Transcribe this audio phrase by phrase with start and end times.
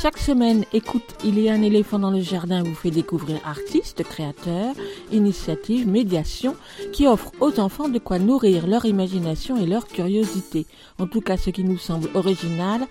[0.00, 4.04] Chaque semaine, écoute, il y a un éléphant dans le jardin vous fait découvrir artistes,
[4.04, 4.76] créateurs,
[5.10, 6.54] initiatives, médiations
[6.92, 10.66] qui offrent aux enfants de quoi nourrir leur imagination et leur curiosité.
[11.00, 12.82] En tout cas, ce qui nous semble original,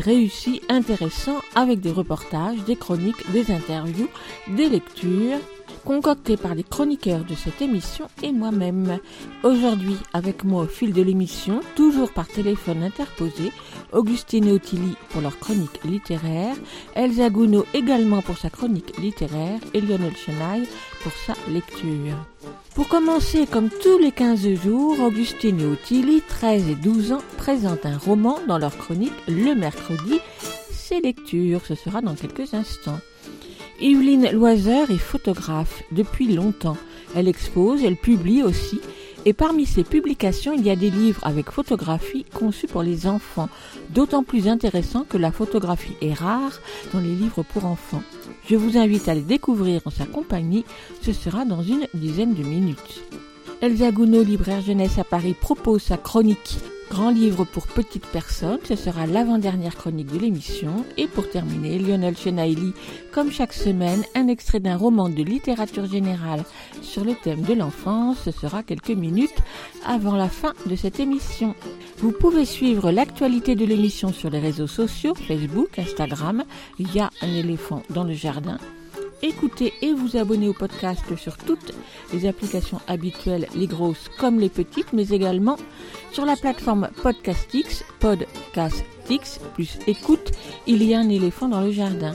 [0.00, 4.08] réussi, intéressant, avec des reportages, des chroniques, des interviews,
[4.48, 5.38] des lectures,
[5.86, 8.98] concoctées par les chroniqueurs de cette émission et moi-même.
[9.44, 13.52] Aujourd'hui, avec moi au fil de l'émission, toujours par téléphone interposé,
[13.92, 14.60] Augustine et
[15.10, 16.56] pour leur chronique littéraire,
[16.96, 20.68] Elsa Gounod également pour sa chronique littéraire et Lionel Chenaille
[21.04, 22.16] pour sa lecture.
[22.74, 27.86] Pour commencer, comme tous les 15 jours, Augustine et Ottilie, 13 et 12 ans, présentent
[27.86, 30.18] un roman dans leur chronique le mercredi.
[30.72, 32.98] C'est lecture, ce sera dans quelques instants.
[33.78, 36.78] Yveline Loiseur est photographe depuis longtemps.
[37.14, 38.80] Elle expose, elle publie aussi.
[39.26, 43.50] Et parmi ses publications, il y a des livres avec photographie conçus pour les enfants,
[43.90, 46.60] d'autant plus intéressants que la photographie est rare
[46.94, 48.02] dans les livres pour enfants.
[48.48, 50.64] Je vous invite à les découvrir en sa compagnie,
[51.02, 53.02] ce sera dans une dizaine de minutes.
[53.60, 58.76] Elsa Gounod, libraire jeunesse à Paris, propose sa chronique Grand livre pour petites personnes, ce
[58.76, 60.84] sera l'avant-dernière chronique de l'émission.
[60.96, 62.72] Et pour terminer, Lionel Chenaili,
[63.12, 66.44] comme chaque semaine, un extrait d'un roman de littérature générale
[66.82, 68.18] sur le thème de l'enfance.
[68.24, 69.42] Ce sera quelques minutes
[69.84, 71.56] avant la fin de cette émission.
[71.98, 76.44] Vous pouvez suivre l'actualité de l'émission sur les réseaux sociaux, Facebook, Instagram.
[76.78, 78.58] Il y a un éléphant dans le jardin.
[79.22, 81.72] Écoutez et vous abonnez au podcast sur toutes
[82.12, 85.56] les applications habituelles, les grosses comme les petites, mais également
[86.12, 90.32] sur la plateforme Podcastix, Podcastix plus écoute,
[90.66, 92.14] il y a un éléphant dans le jardin.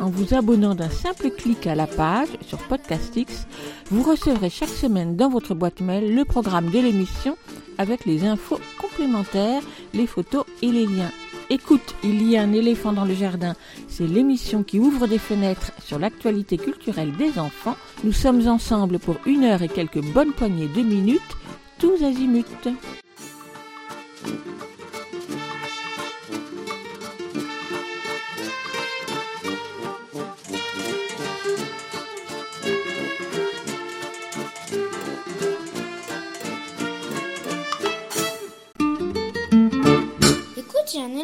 [0.00, 3.46] En vous abonnant d'un simple clic à la page sur Podcastix,
[3.90, 7.36] vous recevrez chaque semaine dans votre boîte mail le programme de l'émission
[7.78, 9.62] avec les infos complémentaires,
[9.94, 11.12] les photos et les liens.
[11.52, 13.54] Écoute, il y a un éléphant dans le jardin.
[13.86, 17.76] C'est l'émission qui ouvre des fenêtres sur l'actualité culturelle des enfants.
[18.04, 21.20] Nous sommes ensemble pour une heure et quelques bonnes poignées de minutes,
[21.78, 22.46] tous azimuts.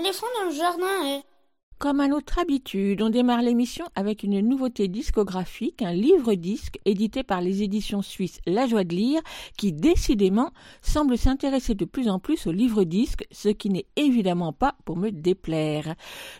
[0.08, 1.06] Écoute, il y a un éléphant dans le jardin.
[1.06, 1.37] eh.
[1.78, 7.40] Comme à notre habitude, on démarre l'émission avec une nouveauté discographique, un livre-disque édité par
[7.40, 9.20] les éditions suisses La Joie de lire,
[9.56, 10.50] qui décidément
[10.82, 15.10] semble s'intéresser de plus en plus aux livres-disques, ce qui n'est évidemment pas pour me
[15.10, 15.94] déplaire.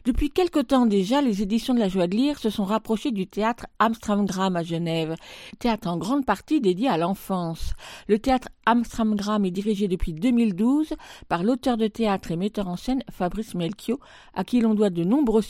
[0.05, 3.29] Depuis quelque temps déjà, les éditions de La Joie de lire se sont rapprochées du
[3.29, 5.15] théâtre Amstramgram à Genève,
[5.61, 7.75] théâtre en grande partie dédié à l'enfance.
[8.09, 10.95] Le théâtre Amstramgram est dirigé depuis 2012
[11.29, 13.99] par l'auteur de théâtre et metteur en scène Fabrice Melchior,
[14.35, 15.05] à qui l'on doit de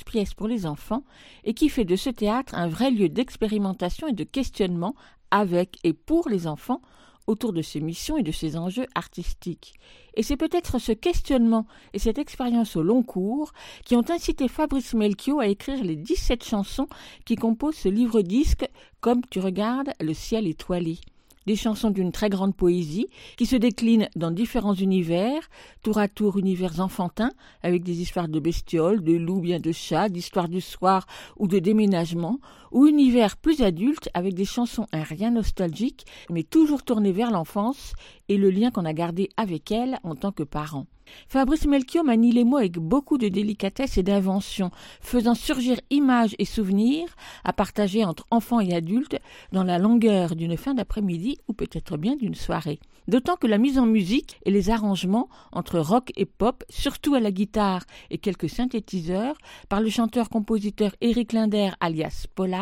[0.05, 1.05] pièces pour les enfants,
[1.45, 4.95] et qui fait de ce théâtre un vrai lieu d'expérimentation et de questionnement
[5.31, 6.81] avec et pour les enfants
[7.27, 9.75] autour de ses missions et de ses enjeux artistiques.
[10.15, 13.53] Et c'est peut-être ce questionnement et cette expérience au long cours
[13.85, 16.89] qui ont incité Fabrice Melchior à écrire les 17 chansons
[17.27, 18.67] qui composent ce livre-disque
[19.01, 20.99] Comme tu regardes le ciel étoilé
[21.49, 25.49] des chansons d'une très grande poésie qui se déclinent dans différents univers,
[25.83, 27.31] tour à tour univers enfantins,
[27.63, 31.07] avec des histoires de bestioles, de loups, bien de chats, d'histoires du soir
[31.39, 32.39] ou de déménagement,
[32.73, 37.93] ou univers plus adultes avec des chansons un rien nostalgiques, mais toujours tournées vers l'enfance
[38.29, 40.87] et le lien qu'on a gardé avec elle en tant que parent.
[41.29, 44.71] Fabrice Melchior manie les mots avec beaucoup de délicatesse et d'invention,
[45.01, 47.09] faisant surgir images et souvenirs
[47.45, 49.19] à partager entre enfants et adultes
[49.53, 52.79] dans la longueur d'une fin d'après-midi ou peut-être bien d'une soirée.
[53.09, 57.21] D'autant que la mise en musique et les arrangements entre rock et pop, surtout à
[57.21, 59.39] la guitare et quelques synthétiseurs,
[59.71, 62.58] par le chanteur-compositeur Éric Linder alias Polar,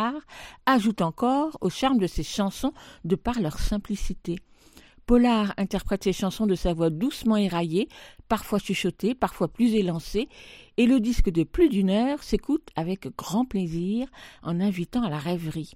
[0.66, 2.72] ajoutent encore au charme de ces chansons
[3.04, 4.36] de par leur simplicité.
[5.06, 7.88] Polar interprète ses chansons de sa voix doucement éraillée,
[8.28, 10.28] parfois chuchotée, parfois plus élancée,
[10.78, 14.08] et le disque de plus d'une heure s'écoute avec grand plaisir
[14.42, 15.74] en invitant à la rêverie.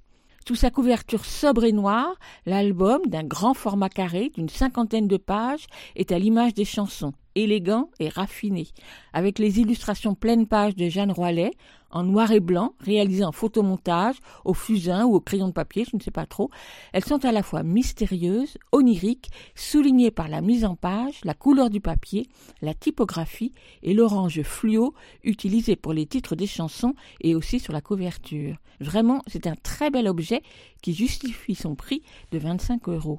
[0.49, 5.67] Sous sa couverture sobre et noire, l'album, d'un grand format carré, d'une cinquantaine de pages,
[5.95, 8.67] est à l'image des chansons, élégant et raffiné,
[9.13, 11.53] avec les illustrations pleine page de Jeanne Roilet,
[11.91, 15.97] en noir et blanc, réalisées en photomontage, au fusain ou au crayon de papier, je
[15.97, 16.51] ne sais pas trop.
[16.93, 21.71] Elles sont à la fois mystérieuses, oniriques, soulignées par la mise en page, la couleur
[21.71, 22.29] du papier,
[22.63, 23.53] la typographie
[23.83, 24.95] et l'orange fluo
[25.25, 28.57] utilisé pour les titres des chansons et aussi sur la couverture.
[28.81, 30.43] Vraiment, c'est un très bel objet
[30.83, 32.03] qui justifie son prix
[32.33, 33.19] de 25 euros.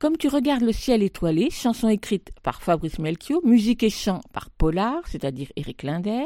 [0.00, 4.48] Comme tu regardes le ciel étoilé, chanson écrite par Fabrice Melchior, musique et chant par
[4.48, 6.24] Polar, c'est-à-dire Éric Linder,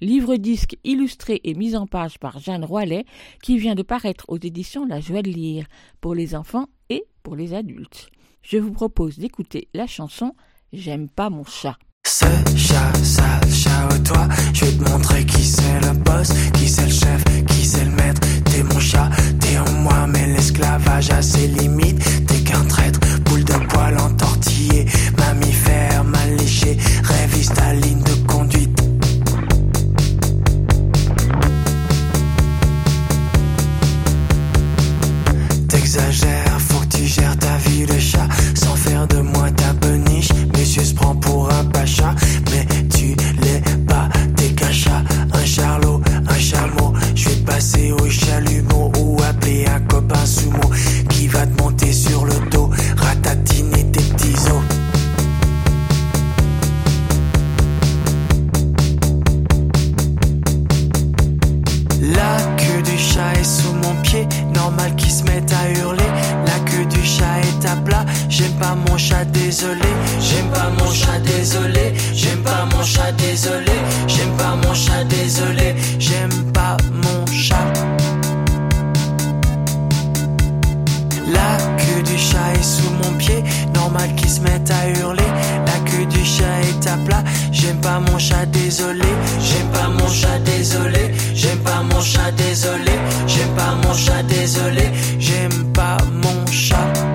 [0.00, 3.04] livre-disque illustré et mis en page par Jeanne Roilet,
[3.42, 5.66] qui vient de paraître aux éditions La Joie de lire,
[6.00, 8.10] pour les enfants et pour les adultes.
[8.42, 10.32] Je vous propose d'écouter la chanson
[10.72, 11.76] J'aime pas mon chat.
[12.06, 12.26] Ce
[12.56, 13.88] chat, sale chat,
[14.52, 18.20] je te montrer qui c'est le boss, qui c'est le chef, qui c'est le maître.
[18.44, 22.26] T'es mon chat, t'es en moi, mais l'esclavage a ses limites.
[23.76, 24.86] Poil entortillé,
[25.18, 28.80] mammifère mal léché, révise ta ligne de conduite.
[35.68, 40.30] T'exagères, faut que tu gères ta vie de chat sans faire de moi ta beniche.
[40.56, 42.14] Monsieur se prend pour un pacha,
[42.50, 44.08] mais tu l'es pas.
[44.36, 44.72] T'es qu'un
[45.34, 46.94] un charlot, un chameau.
[47.14, 50.70] Je vais passer au chalumeau ou appeler un copain sumo
[51.10, 52.55] qui va te monter sur le dos,
[63.16, 66.10] chat est sous mon pied, normal qu'il se mette à hurler.
[66.44, 69.92] La queue du chat est à plat, j'aime pas mon chat désolé.
[70.20, 73.72] J'aime pas mon chat désolé, j'aime pas mon chat désolé.
[74.06, 77.72] J'aime pas mon chat désolé, j'aime pas mon chat.
[81.26, 83.42] La queue du chat est sous mon pied,
[83.74, 85.30] normal qu'il se mette à hurler.
[85.66, 85.95] La queue
[86.26, 89.08] chat est à plat, j'aime pas mon chat désolé.
[89.40, 92.92] J'aime pas mon chat désolé, j'aime pas mon chat désolé.
[93.26, 97.05] J'aime pas mon chat désolé, j'aime pas mon chat.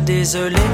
[0.00, 0.65] Désolé.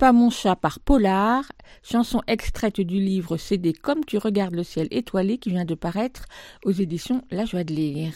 [0.00, 1.44] Pas mon chat par Polar,
[1.82, 6.24] chanson extraite du livre CD Comme tu regardes le ciel étoilé qui vient de paraître
[6.64, 8.14] aux éditions La Joie de lire.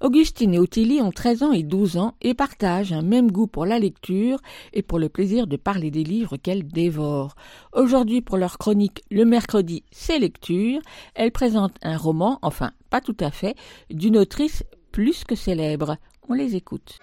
[0.00, 3.66] Augustine et Ottilie ont 13 ans et 12 ans et partagent un même goût pour
[3.66, 4.38] la lecture
[4.72, 7.34] et pour le plaisir de parler des livres qu'elles dévorent.
[7.72, 10.80] Aujourd'hui, pour leur chronique Le mercredi, c'est lecture,
[11.16, 13.56] elles présentent un roman, enfin pas tout à fait,
[13.90, 14.62] d'une autrice
[14.92, 15.96] plus que célèbre.
[16.28, 17.00] On les écoute.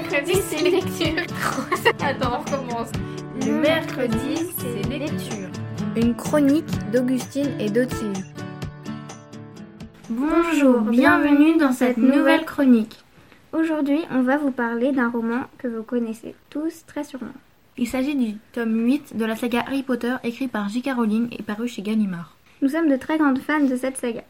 [0.00, 1.22] Mercredi, c'est lecture.
[2.00, 2.92] Attends, on recommence.
[3.44, 5.48] Le mercredi, c'est lecture.
[5.96, 8.24] Une chronique d'Augustine et d'Ottilie.
[10.08, 13.04] Bonjour, bienvenue dans cette nouvelle chronique.
[13.52, 17.34] Aujourd'hui, on va vous parler d'un roman que vous connaissez tous très sûrement.
[17.76, 20.92] Il s'agit du tome 8 de la saga Harry Potter écrit par J.K.
[20.96, 22.36] Rowling et paru chez Gallimard.
[22.62, 24.22] Nous sommes de très grandes fans de cette saga.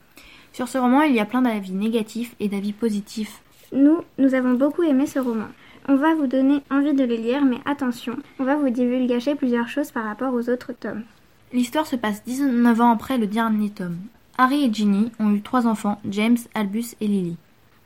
[0.53, 3.41] Sur ce roman, il y a plein d'avis négatifs et d'avis positifs.
[3.73, 5.47] Nous, nous avons beaucoup aimé ce roman.
[5.89, 9.69] On va vous donner envie de les lire, mais attention, on va vous divulgacher plusieurs
[9.69, 11.03] choses par rapport aux autres tomes.
[11.53, 13.97] L'histoire se passe 19 ans après le dernier tome.
[14.39, 17.37] Harry et Ginny ont eu trois enfants, James, Albus et Lily.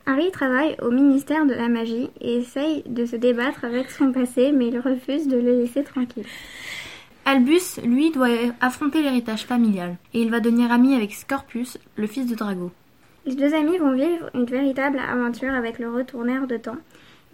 [0.06, 4.52] Harry travaille au ministère de la magie et essaye de se débattre avec son passé,
[4.52, 6.26] mais il refuse de le laisser tranquille.
[7.24, 8.28] Albus, lui, doit
[8.60, 12.70] affronter l'héritage familial et il va devenir ami avec Scorpius, le fils de Drago.
[13.24, 16.76] Les deux amis vont vivre une véritable aventure avec le retourneur de temps.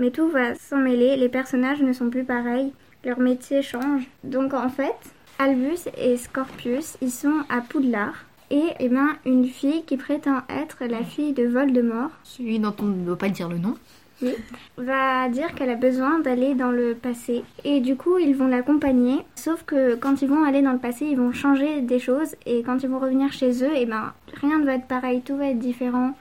[0.00, 2.73] Mais tout va s'emmêler, les personnages ne sont plus pareils,
[3.04, 4.09] leur métier change.
[4.25, 4.97] Donc en fait,
[5.38, 8.25] Albus et Scorpius, ils sont à Poudlard.
[8.50, 12.87] Et eh ben, une fille qui prétend être la fille de Voldemort Celui dont on
[12.87, 13.75] ne doit pas dire le nom.
[14.23, 14.33] oui,
[14.78, 17.45] va dire qu'elle a besoin d'aller dans le passé.
[17.64, 19.19] Et du coup, ils vont l'accompagner.
[19.37, 22.35] Sauf que quand ils vont aller dans le passé, ils vont changer des choses.
[22.47, 25.37] Et quand ils vont revenir chez eux, et ben, rien ne va être pareil, tout
[25.37, 26.14] va être différent.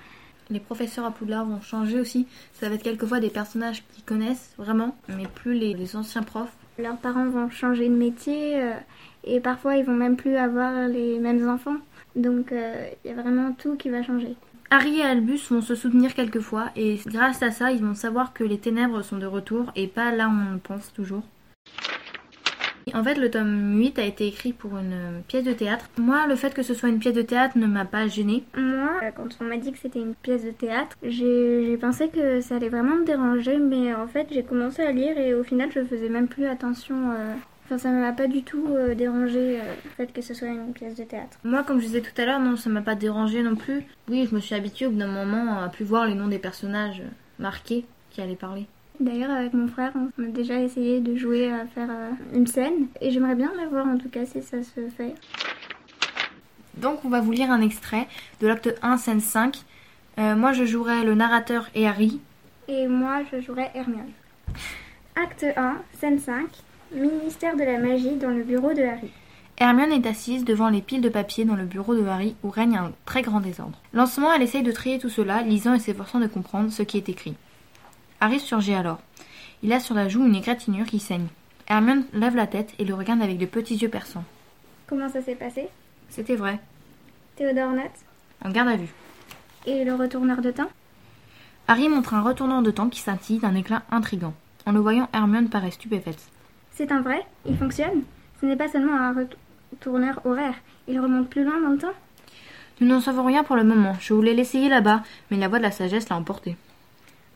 [0.52, 2.28] Les professeurs à Poudlard vont changer aussi.
[2.54, 6.56] Ça va être quelquefois des personnages qu'ils connaissent vraiment, mais plus les, les anciens profs.
[6.80, 8.62] Leurs parents vont changer de métier.
[8.62, 8.74] euh,
[9.24, 11.76] et parfois, ils vont même plus avoir les mêmes enfants.
[12.16, 14.36] Donc, euh, il y a vraiment tout qui va changer.
[14.72, 18.44] Harry et Albus vont se soutenir quelquefois et grâce à ça, ils vont savoir que
[18.44, 21.24] les ténèbres sont de retour et pas là où on le pense toujours.
[22.94, 25.90] En fait, le tome 8 a été écrit pour une euh, pièce de théâtre.
[25.98, 28.44] Moi, le fait que ce soit une pièce de théâtre ne m'a pas gênée.
[28.58, 32.42] Moi, euh, quand on m'a dit que c'était une pièce de théâtre, j'ai pensé que
[32.42, 35.70] ça allait vraiment me déranger, mais en fait, j'ai commencé à lire et au final,
[35.74, 37.12] je faisais même plus attention.
[37.12, 37.34] euh,
[37.66, 40.48] Enfin, ça ne m'a pas du tout euh, dérangé euh, le fait que ce soit
[40.48, 41.38] une pièce de théâtre.
[41.44, 43.84] Moi, comme je disais tout à l'heure, non, ça m'a pas dérangé non plus.
[44.10, 46.40] Oui, je me suis habituée au bout d'un moment à plus voir les noms des
[46.40, 47.04] personnages
[47.38, 48.66] marqués qui allaient parler.
[49.00, 52.88] D'ailleurs, avec mon frère, on a déjà essayé de jouer à faire euh, une scène
[53.00, 55.16] et j'aimerais bien la voir en tout cas si ça se fait.
[56.76, 58.08] Donc, on va vous lire un extrait
[58.42, 59.58] de l'acte 1, scène 5.
[60.18, 62.20] Euh, moi, je jouerai le narrateur et Harry.
[62.68, 64.12] Et moi, je jouerai Hermione.
[65.16, 66.48] Acte 1, scène 5.
[66.94, 69.12] Ministère de la magie dans le bureau de Harry.
[69.58, 72.78] Hermione est assise devant les piles de papier dans le bureau de Harry où règne
[72.78, 73.80] un très grand désordre.
[73.94, 77.10] Lentement, elle essaye de trier tout cela, lisant et s'efforçant de comprendre ce qui est
[77.10, 77.36] écrit.
[78.22, 79.00] Harry surgit alors.
[79.64, 81.28] Il a sur la joue une égratignure qui saigne.
[81.68, 84.24] Hermione lève la tête et le regarde avec de petits yeux perçants.
[84.88, 85.68] Comment ça s'est passé?
[86.10, 86.60] C'était vrai.
[87.36, 87.92] Théodore note
[88.44, 88.94] En garde à vue.
[89.66, 90.70] Et le retourneur de temps?
[91.68, 94.34] Harry montre un retourneur de temps qui scintille d'un éclat intrigant.
[94.66, 96.20] En le voyant, Hermione paraît stupéfaite.
[96.72, 97.26] C'est un vrai?
[97.46, 98.04] Il fonctionne?
[98.42, 100.56] Ce n'est pas seulement un retourneur horaire.
[100.88, 101.94] Il remonte plus loin dans le temps?
[102.82, 103.96] Nous n'en savons rien pour le moment.
[104.00, 106.56] Je voulais l'essayer là-bas, mais la voix de la sagesse l'a emporté.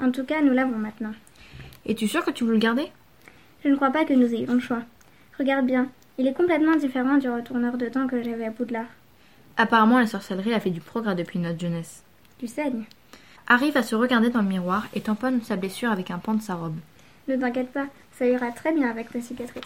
[0.03, 1.13] En tout cas, nous l'avons maintenant.
[1.85, 2.91] Es-tu sûr que tu veux le garder?
[3.63, 4.81] Je ne crois pas que nous ayons le choix.
[5.39, 5.87] Regarde bien.
[6.17, 8.87] Il est complètement différent du retourneur de temps que j'avais à Poudlard.
[9.55, 12.03] Apparemment, la sorcellerie a fait du progrès depuis notre jeunesse.
[12.37, 12.83] Tu saignes.
[13.47, 16.41] Harry va se regarder dans le miroir et tamponne sa blessure avec un pan de
[16.41, 16.75] sa robe.
[17.29, 19.63] Ne t'inquiète pas, ça ira très bien avec ta cicatrice.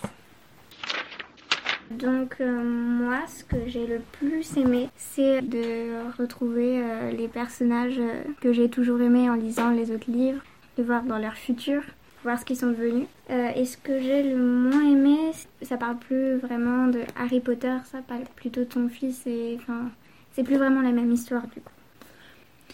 [1.92, 7.98] Donc euh, moi, ce que j'ai le plus aimé, c'est de retrouver euh, les personnages
[7.98, 10.42] euh, que j'ai toujours aimés en lisant les autres livres,
[10.78, 11.82] de voir dans leur futur,
[12.24, 13.08] voir ce qu'ils sont devenus.
[13.30, 15.18] Et ce que j'ai le moins aimé,
[15.62, 19.90] ça parle plus vraiment de Harry Potter, ça parle plutôt de son fils et enfin,
[20.34, 21.72] c'est plus vraiment la même histoire du coup.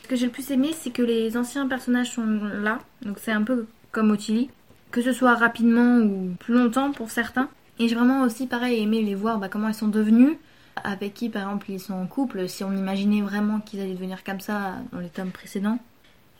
[0.03, 2.25] Ce que j'ai le plus aimé, c'est que les anciens personnages sont
[2.61, 4.49] là, donc c'est un peu comme Ottilie,
[4.91, 7.49] que ce soit rapidement ou plus longtemps pour certains.
[7.79, 10.37] Et j'ai vraiment aussi, pareil, aimé les voir bah, comment ils sont devenus,
[10.83, 14.23] avec qui, par exemple, ils sont en couple, si on imaginait vraiment qu'ils allaient devenir
[14.23, 15.79] comme ça dans les tomes précédents.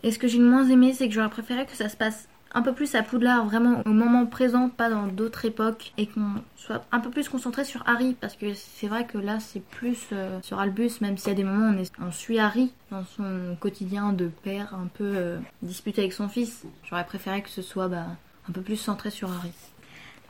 [0.03, 2.27] Et ce que j'ai le moins aimé, c'est que j'aurais préféré que ça se passe
[2.55, 6.35] un peu plus à Poudlard, vraiment au moment présent, pas dans d'autres époques, et qu'on
[6.55, 9.97] soit un peu plus concentré sur Harry, parce que c'est vrai que là, c'est plus
[10.11, 13.57] euh, sur Albus, même s'il y a des moments on, est- suit Harry dans son
[13.59, 16.63] quotidien de père un peu euh, disputé avec son fils.
[16.87, 18.05] J'aurais préféré que ce soit bah,
[18.47, 19.51] un peu plus centré sur Harry.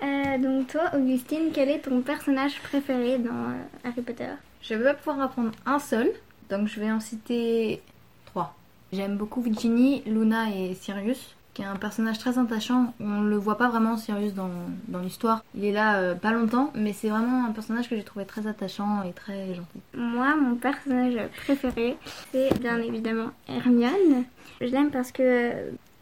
[0.03, 4.27] Euh, donc toi, Augustine, quel est ton personnage préféré dans euh, Harry Potter?
[4.61, 6.09] Je vais pas pouvoir en prendre un seul,
[6.49, 7.81] donc je vais en citer
[8.25, 8.53] trois.
[8.91, 12.93] J'aime beaucoup Virginie, Luna et Sirius, qui est un personnage très attachant.
[12.99, 14.49] On le voit pas vraiment Sirius dans,
[14.89, 15.43] dans l'histoire.
[15.55, 18.45] Il est là euh, pas longtemps, mais c'est vraiment un personnage que j'ai trouvé très
[18.45, 19.79] attachant et très gentil.
[19.93, 21.95] Moi, mon personnage préféré,
[22.31, 24.25] c'est bien évidemment Hermione.
[24.59, 25.51] Je l'aime parce que,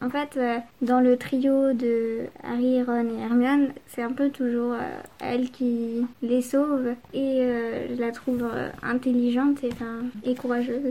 [0.02, 4.72] en fait, euh, dans le trio de Harry, Ron et Hermione, c'est un peu toujours
[4.72, 8.44] euh, elle qui les sauve et euh, je la trouve
[8.82, 10.90] intelligente et, enfin, et courageuse.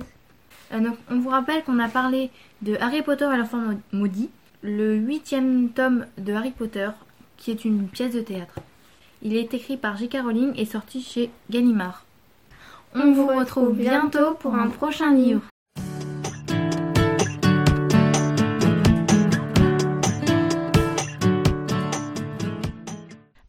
[0.72, 2.30] Donc, on vous rappelle qu'on a parlé
[2.62, 4.30] de Harry Potter et l'enfant maudit,
[4.62, 6.90] le huitième tome de Harry Potter,
[7.36, 8.56] qui est une pièce de théâtre.
[9.22, 10.20] Il est écrit par J.K.
[10.24, 12.06] Rowling et sorti chez Gallimard.
[12.96, 15.51] On vous retrouve bientôt pour un prochain livre.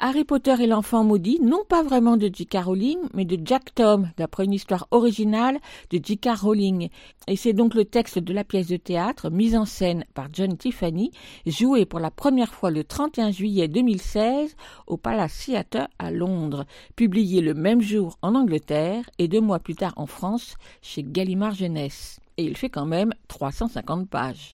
[0.04, 2.64] Harry Potter et l'enfant maudit, non pas vraiment de J.K.
[2.64, 6.30] Rowling, mais de Jack Tom, d'après une histoire originale de J.K.
[6.40, 6.88] Rowling.
[7.28, 10.56] Et c'est donc le texte de la pièce de théâtre, mise en scène par John
[10.56, 11.12] Tiffany,
[11.47, 14.56] jouée pour la première fois le 31 juillet 2016
[14.88, 16.64] au Palace Theatre à Londres,
[16.97, 21.54] publiée le même jour en Angleterre et deux mois plus tard en France chez Gallimard
[21.54, 22.18] Jeunesse.
[22.38, 24.50] Et il fait quand même 350 pages.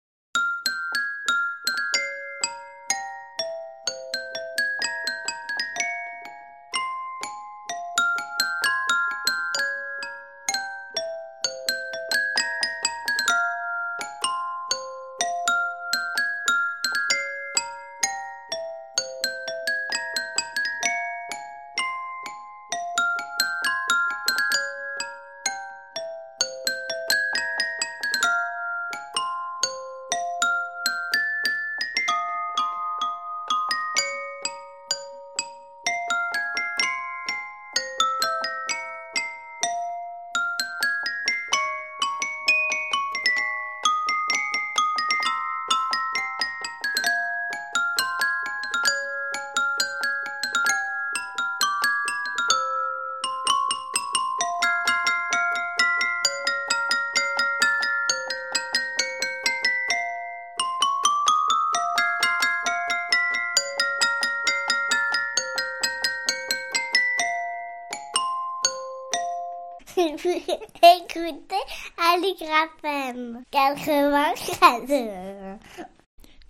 [71.16, 71.56] Écoutez
[71.98, 75.60] Aligraphem 94.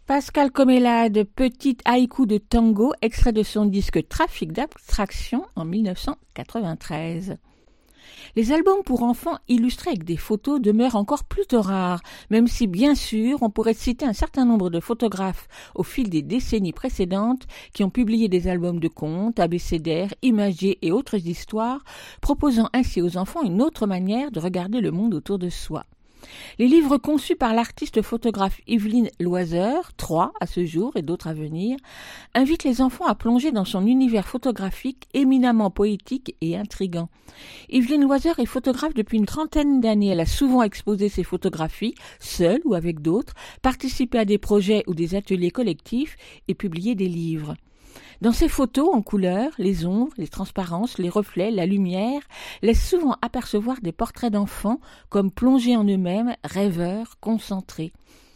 [0.07, 7.37] Pascal Comélade, petit haïku de tango, extrait de son disque Trafic d'abstraction en 1993.
[8.35, 12.95] Les albums pour enfants illustrés avec des photos demeurent encore plutôt rares, même si bien
[12.95, 17.83] sûr on pourrait citer un certain nombre de photographes au fil des décennies précédentes qui
[17.83, 21.83] ont publié des albums de contes, abécédaires, imagés et autres histoires,
[22.21, 25.85] proposant ainsi aux enfants une autre manière de regarder le monde autour de soi.
[26.59, 31.33] Les livres conçus par l'artiste photographe Yveline Loiseur, trois à ce jour et d'autres à
[31.33, 31.77] venir,
[32.33, 37.09] invitent les enfants à plonger dans son univers photographique éminemment poétique et intrigant.
[37.69, 40.09] Yveline Loiseur est photographe depuis une trentaine d'années.
[40.09, 44.93] Elle a souvent exposé ses photographies, seule ou avec d'autres, participé à des projets ou
[44.93, 46.15] des ateliers collectifs
[46.47, 47.55] et publié des livres.
[48.21, 52.21] Dans ces photos en couleur, les ombres, les transparences, les reflets, la lumière
[52.61, 54.79] laissent souvent apercevoir des portraits d'enfants
[55.09, 57.91] comme plongés en eux-mêmes, rêveurs, concentrés.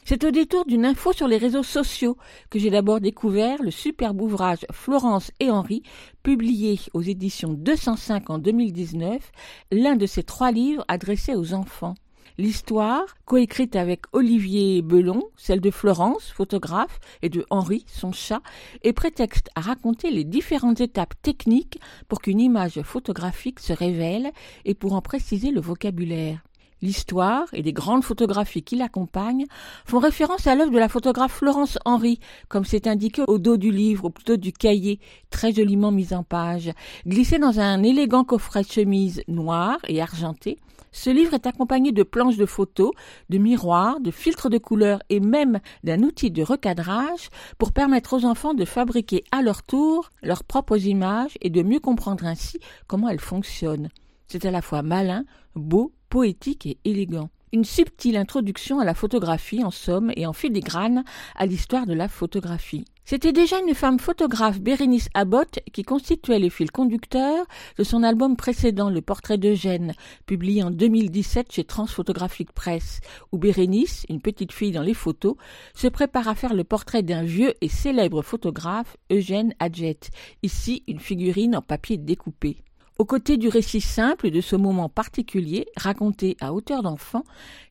[0.05, 2.17] C'est au détour d'une info sur les réseaux sociaux
[2.49, 5.83] que j'ai d'abord découvert le superbe ouvrage Florence et Henri,
[6.23, 9.31] publié aux éditions 205 en 2019,
[9.71, 11.93] l'un de ces trois livres adressés aux enfants.
[12.39, 18.39] L'histoire, coécrite avec Olivier Belon, celle de Florence, photographe, et de Henri, son chat,
[18.81, 24.31] est prétexte à raconter les différentes étapes techniques pour qu'une image photographique se révèle
[24.63, 26.39] et pour en préciser le vocabulaire.
[26.81, 29.47] L'histoire et les grandes photographies qui l'accompagnent
[29.83, 33.69] font référence à l'œuvre de la photographe Florence Henry, comme c'est indiqué au dos du
[33.69, 36.71] livre, ou plutôt du cahier, très joliment mis en page.
[37.05, 40.57] Glissé dans un élégant coffret de chemise noir et argenté,
[40.91, 42.91] ce livre est accompagné de planches de photos,
[43.29, 48.25] de miroirs, de filtres de couleurs et même d'un outil de recadrage pour permettre aux
[48.25, 53.09] enfants de fabriquer à leur tour leurs propres images et de mieux comprendre ainsi comment
[53.09, 53.89] elles fonctionnent.
[54.27, 55.25] C'est à la fois malin,
[55.55, 57.29] beau, poétique et élégant.
[57.51, 61.03] Une subtile introduction à la photographie en somme et en filigrane
[61.35, 62.85] à l'histoire de la photographie.
[63.09, 67.47] C'était déjà une femme photographe, Bérénice Abbott, qui constituait le fil conducteur
[67.79, 69.95] de son album précédent, Le Portrait d'Eugène,
[70.27, 72.99] publié en 2017 chez Transphotographique Presse,
[73.31, 75.37] où Bérénice, une petite fille dans les photos,
[75.73, 79.97] se prépare à faire le portrait d'un vieux et célèbre photographe, Eugène Adjet,
[80.43, 82.57] ici une figurine en papier découpé.
[82.99, 87.23] Aux côtés du récit simple de ce moment particulier, raconté à hauteur d'enfant,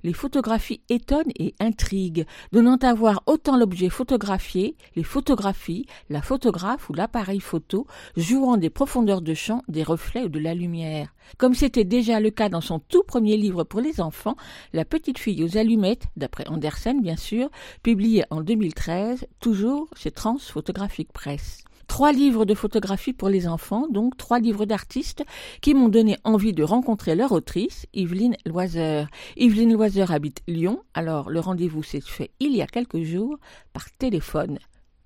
[0.03, 6.88] les photographies étonnent et intriguent, donnant à voir autant l'objet photographié, les photographies, la photographe
[6.88, 7.87] ou l'appareil photo,
[8.17, 11.14] jouant des profondeurs de champ, des reflets ou de la lumière.
[11.37, 14.37] Comme c'était déjà le cas dans son tout premier livre pour les enfants,
[14.73, 17.51] La petite fille aux allumettes, d'après Andersen bien sûr,
[17.83, 23.88] publié en 2013, toujours chez Trans Photographique Presse trois livres de photographie pour les enfants,
[23.90, 25.24] donc trois livres d'artistes
[25.61, 29.09] qui m'ont donné envie de rencontrer leur autrice, Yveline Loiseur.
[29.37, 33.38] Yveline Loiseur habite Lyon, alors le rendez-vous s'est fait il y a quelques jours
[33.72, 34.59] par téléphone.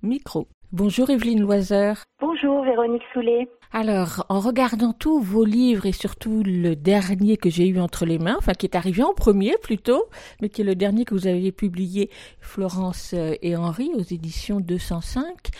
[0.02, 0.48] Micro.
[0.74, 1.98] Bonjour Evelyne Loiseur.
[2.18, 3.46] Bonjour Véronique Soulet.
[3.72, 8.18] Alors, en regardant tous vos livres et surtout le dernier que j'ai eu entre les
[8.18, 10.06] mains, enfin qui est arrivé en premier plutôt,
[10.40, 12.08] mais qui est le dernier que vous avez publié,
[12.40, 15.50] Florence euh, et Henri, aux éditions 205,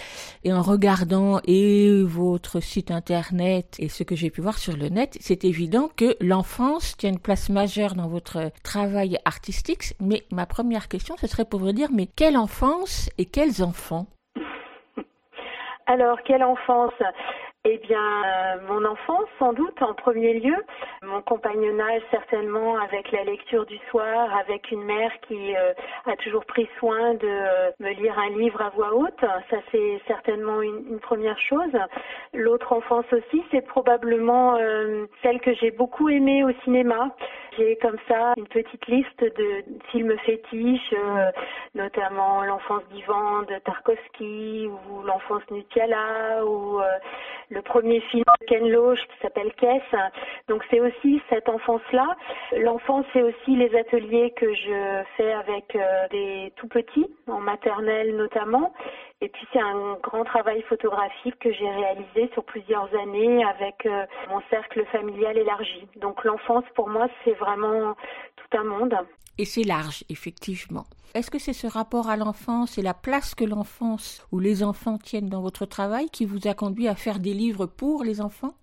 [0.44, 4.88] et en regardant et votre site internet et ce que j'ai pu voir sur le
[4.88, 9.92] net, c'est évident que l'enfance tient une place majeure dans votre travail artistique.
[10.00, 14.06] Mais ma première question, ce serait pour vous dire, mais quelle enfance et quels enfants?
[15.86, 16.94] Alors, quelle enfance?
[17.64, 20.56] Eh bien, euh, mon enfance, sans doute, en premier lieu.
[21.02, 25.72] Mon compagnonnage, certainement, avec la lecture du soir, avec une mère qui euh,
[26.06, 29.20] a toujours pris soin de euh, me lire un livre à voix haute.
[29.20, 31.72] Ça, c'est certainement une, une, première chose.
[32.34, 34.58] L'autre enfance aussi, c'est probablement
[35.22, 37.14] celle que j'ai beaucoup aimée au cinéma.
[37.56, 40.94] J'ai comme ça une petite liste de films fétiches,
[41.74, 46.80] notamment L'enfance d'Ivan de Tarkovsky ou L'enfance Nutiala ou
[47.52, 49.82] le premier film de Ken Loach qui s'appelle Kess.
[50.48, 52.16] Donc c'est aussi cette enfance-là.
[52.58, 58.16] L'enfance, c'est aussi les ateliers que je fais avec euh, des tout petits, en maternelle
[58.16, 58.72] notamment.
[59.22, 64.04] Et puis c'est un grand travail photographique que j'ai réalisé sur plusieurs années avec euh,
[64.28, 65.86] mon cercle familial élargi.
[66.00, 67.94] Donc l'enfance pour moi c'est vraiment
[68.34, 68.94] tout un monde.
[69.38, 70.84] Et c'est large, effectivement.
[71.14, 74.98] Est-ce que c'est ce rapport à l'enfance et la place que l'enfance ou les enfants
[74.98, 78.54] tiennent dans votre travail qui vous a conduit à faire des livres pour les enfants?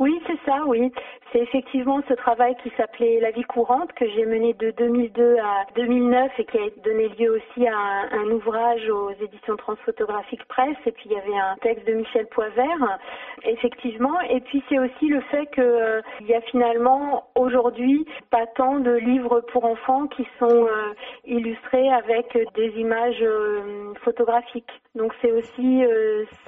[0.00, 0.90] Oui, c'est ça, oui.
[1.30, 5.66] C'est effectivement ce travail qui s'appelait La vie courante que j'ai mené de 2002 à
[5.76, 7.76] 2009 et qui a donné lieu aussi à
[8.12, 10.76] un, ouvrage aux éditions Transphotographiques Presse.
[10.86, 12.98] Et puis il y avait un texte de Michel Poivert,
[13.44, 14.18] effectivement.
[14.22, 18.92] Et puis c'est aussi le fait qu'il euh, y a finalement aujourd'hui pas tant de
[18.92, 20.94] livres pour enfants qui sont euh,
[21.26, 24.72] illustrés avec des images euh, photographiques.
[24.96, 25.84] Donc c'est aussi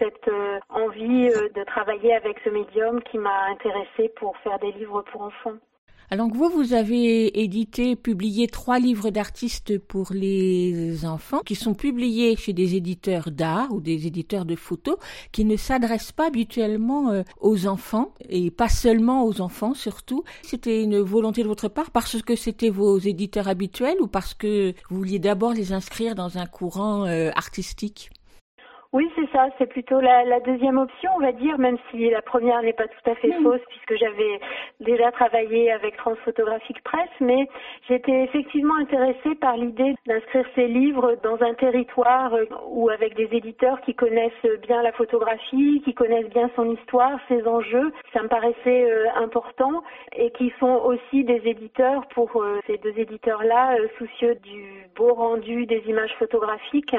[0.01, 0.29] cette
[0.69, 5.59] envie de travailler avec ce médium qui m'a intéressée pour faire des livres pour enfants.
[6.13, 12.37] Alors vous, vous avez édité, publié trois livres d'artistes pour les enfants qui sont publiés
[12.37, 14.97] chez des éditeurs d'art ou des éditeurs de photos
[15.33, 20.23] qui ne s'adressent pas habituellement euh, aux enfants et pas seulement aux enfants surtout.
[20.43, 24.75] C'était une volonté de votre part parce que c'était vos éditeurs habituels ou parce que
[24.91, 28.11] vous vouliez d'abord les inscrire dans un courant euh, artistique?
[28.93, 29.49] Oui, c'est ça.
[29.57, 32.87] C'est plutôt la, la, deuxième option, on va dire, même si la première n'est pas
[32.89, 34.39] tout à fait fausse, puisque j'avais
[34.81, 37.49] déjà travaillé avec Transphotographique Presse, mais
[37.89, 43.31] j'étais effectivement intéressée par l'idée d'inscrire ces livres dans un territoire euh, ou avec des
[43.33, 47.95] éditeurs qui connaissent bien la photographie, qui connaissent bien son histoire, ses enjeux.
[48.13, 49.83] Ça me paraissait euh, important
[50.17, 55.65] et qui sont aussi des éditeurs pour euh, ces deux éditeurs-là, soucieux du beau rendu
[55.65, 56.95] des images photographiques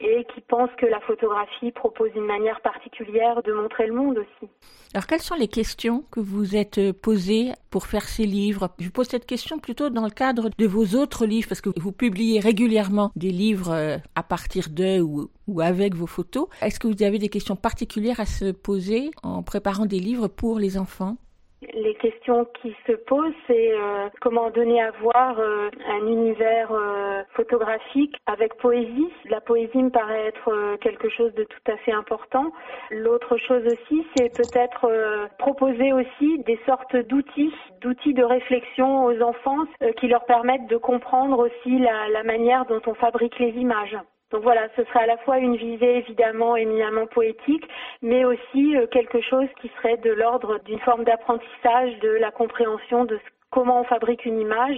[0.00, 4.50] et qui pensent que la photographie propose une manière particulière de montrer le monde aussi.
[4.94, 8.70] Alors quelles sont les questions que vous êtes posées pour faire ces livres?
[8.78, 11.92] Je pose cette question plutôt dans le cadre de vos autres livres, parce que vous
[11.92, 16.46] publiez régulièrement des livres euh, à partir de ou, ou avec vos photos.
[16.62, 20.58] Est-ce que vous avez des questions particulières à se poser en préparant des livres pour
[20.58, 21.16] les enfants?
[21.62, 27.22] Les questions qui se posent, c'est euh, comment donner à voir euh, un univers euh,
[27.34, 29.08] photographique avec poésie.
[29.28, 32.52] La poésie me paraît être quelque chose de tout à fait important.
[32.90, 34.90] L'autre chose aussi, c'est peut-être
[35.38, 39.64] proposer aussi des sortes d'outils, d'outils de réflexion aux enfants
[39.98, 43.96] qui leur permettent de comprendre aussi la, la manière dont on fabrique les images.
[44.30, 47.66] Donc voilà, ce serait à la fois une visée évidemment éminemment poétique,
[48.02, 53.04] mais aussi euh, quelque chose qui serait de l'ordre d'une forme d'apprentissage de la compréhension
[53.06, 53.18] de
[53.50, 54.76] comment on fabrique une image,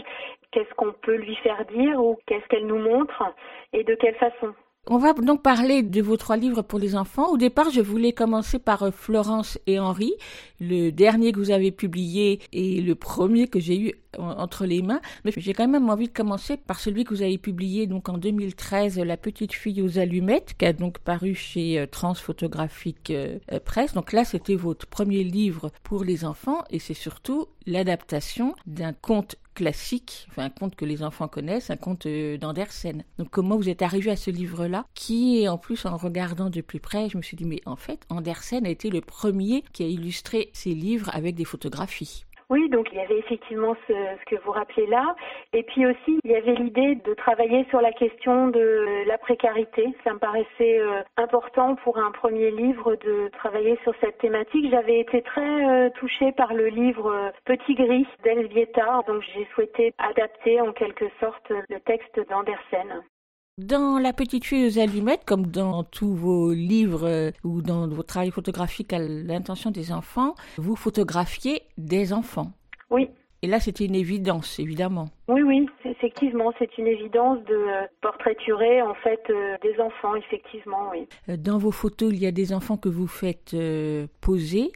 [0.53, 3.25] qu'est-ce qu'on peut lui faire dire ou qu'est-ce qu'elle nous montre
[3.73, 4.55] et de quelle façon.
[4.87, 7.29] On va donc parler de vos trois livres pour les enfants.
[7.31, 10.15] Au départ, je voulais commencer par euh, Florence et Henri,
[10.59, 15.03] le dernier que vous avez publié et le premier que j'ai eu entre les mains.
[15.25, 18.17] Mais j'ai quand même envie de commencer par celui que vous avez publié donc en
[18.17, 23.93] 2013, La petite fille aux allumettes, qui a donc paru chez euh, Transphotographique euh, Presse.
[23.93, 29.37] Donc là, c'était votre premier livre pour les enfants et c'est surtout l'adaptation d'un conte
[29.55, 33.05] classique, un conte que les enfants connaissent, un conte euh, d'Andersen.
[33.19, 36.81] Donc comment vous êtes arrivé à ce livre-là, qui en plus en regardant de plus
[36.81, 39.87] près, je me suis dit mais en fait Andersen a été le premier qui a
[39.87, 42.25] illustré ses livres avec des photographies.
[42.51, 43.93] Oui, donc il y avait effectivement ce,
[44.27, 45.15] que vous rappelez là.
[45.53, 49.87] Et puis aussi, il y avait l'idée de travailler sur la question de la précarité.
[50.03, 54.69] Ça me paraissait euh, important pour un premier livre de travailler sur cette thématique.
[54.69, 59.95] J'avais été très euh, touchée par le livre euh, Petit Gris d'Elvieta, donc j'ai souhaité
[59.99, 63.05] adapter en quelque sorte le texte d'Andersen.
[63.61, 68.03] Dans La petite fille aux allumettes, comme dans tous vos livres euh, ou dans vos
[68.03, 72.53] travaux photographiques à l'intention des enfants, vous photographiez des enfants.
[72.89, 73.11] Oui.
[73.43, 75.09] Et là, c'était une évidence, évidemment.
[75.29, 80.91] Oui, oui, effectivement, c'est une évidence de euh, portraiturer en fait euh, des enfants, effectivement,
[80.93, 81.09] oui.
[81.39, 83.57] Dans vos photos, il y a des enfants que vous faites
[84.21, 84.71] poser.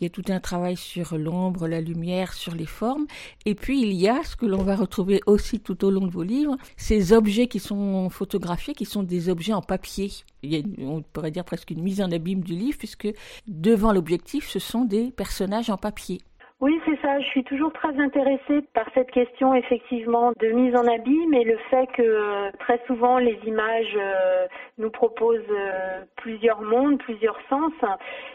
[0.00, 3.06] Il y a tout un travail sur l'ombre, la lumière, sur les formes.
[3.44, 6.10] Et puis il y a ce que l'on va retrouver aussi tout au long de
[6.10, 10.10] vos livres, ces objets qui sont photographiés, qui sont des objets en papier.
[10.42, 13.08] Il y a, on pourrait dire presque une mise en abîme du livre, puisque
[13.46, 16.18] devant l'objectif, ce sont des personnages en papier.
[16.58, 17.20] Oui, c'est ça.
[17.20, 21.58] Je suis toujours très intéressée par cette question, effectivement, de mise en abîme et le
[21.68, 24.46] fait que euh, très souvent les images euh,
[24.78, 27.72] nous proposent euh, plusieurs mondes, plusieurs sens.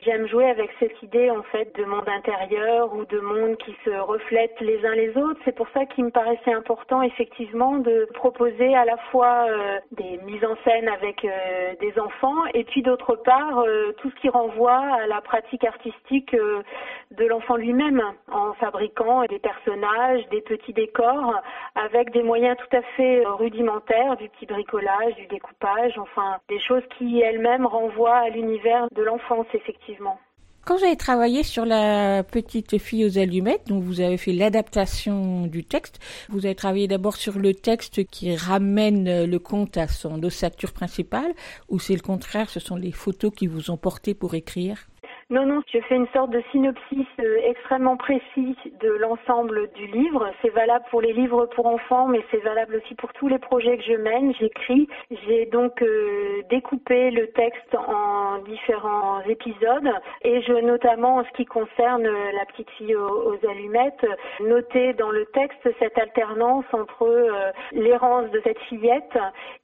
[0.04, 3.90] J'aime jouer avec cette idée, en fait, de monde intérieur ou de monde qui se
[3.90, 5.40] reflètent les uns les autres.
[5.44, 9.48] C'est pour ça qu'il me paraissait important, effectivement, de proposer à la fois
[9.94, 11.26] des mises en scène avec
[11.80, 13.66] des enfants et puis d'autre part
[13.98, 18.02] tout ce qui renvoie à la pratique artistique de l'enfant lui-même
[18.32, 21.36] en fabriquant des personnages, des petits décors
[21.76, 26.84] avec des moyens tout à fait rudimentaires, du petit bricolage, du découpage, enfin des choses
[26.98, 30.20] qui elles-mêmes renvoient à l'univers de l'enfance effectivement.
[30.64, 35.48] Quand vous avez travaillé sur la petite fille aux allumettes, donc vous avez fait l'adaptation
[35.48, 40.22] du texte, vous avez travaillé d'abord sur le texte qui ramène le conte à son
[40.22, 41.34] ossature principale,
[41.68, 44.86] ou c'est le contraire, ce sont les photos qui vous ont porté pour écrire?
[45.32, 50.30] Non, non, je fais une sorte de synopsis euh, extrêmement précis de l'ensemble du livre.
[50.42, 53.78] C'est valable pour les livres pour enfants, mais c'est valable aussi pour tous les projets
[53.78, 54.34] que je mène.
[54.36, 54.90] J'écris.
[55.10, 59.90] J'ai donc euh, découpé le texte en différents épisodes
[60.24, 64.06] et je, notamment en ce qui concerne euh, la petite fille aux, allumettes,
[64.42, 67.08] noté dans le texte cette alternance entre
[67.72, 69.18] l'errance de cette fillette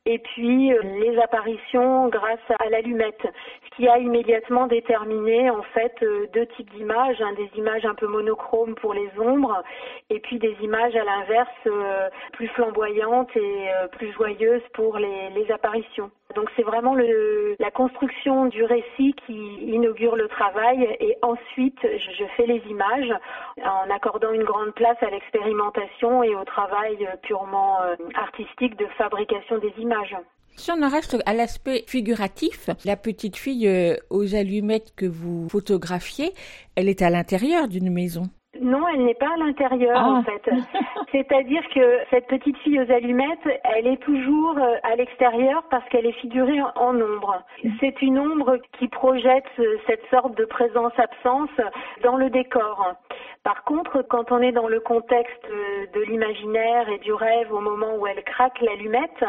[0.05, 3.27] et puis les apparitions grâce à l'allumette,
[3.65, 7.95] ce qui a immédiatement déterminé en fait euh, deux types d'images, hein, des images un
[7.95, 9.63] peu monochromes pour les ombres
[10.09, 15.29] et puis des images à l'inverse euh, plus flamboyantes et euh, plus joyeuses pour les,
[15.31, 16.11] les apparitions.
[16.35, 22.25] Donc c'est vraiment le, la construction du récit qui inaugure le travail et ensuite je,
[22.35, 23.11] fais les images
[23.63, 27.77] en accordant une grande place à l'expérimentation et au travail purement
[28.13, 30.15] artistique de fabrication des images.
[30.57, 35.47] Si on en reste à l'aspect figuratif, la petite fille euh, aux allumettes que vous
[35.49, 36.33] photographiez,
[36.75, 38.23] elle est à l'intérieur d'une maison.
[38.59, 40.09] Non, elle n'est pas à l'intérieur ah.
[40.09, 40.49] en fait.
[41.11, 46.05] C'est-à-dire que cette petite fille aux allumettes, elle est toujours euh, à l'extérieur parce qu'elle
[46.05, 47.43] est figurée en ombre.
[47.79, 51.49] C'est une ombre qui projette euh, cette sorte de présence-absence
[52.03, 52.95] dans le décor.
[53.47, 55.45] Par contre, quand on est dans le contexte
[55.93, 59.23] de l'imaginaire et du rêve au moment où elle craque l'allumette,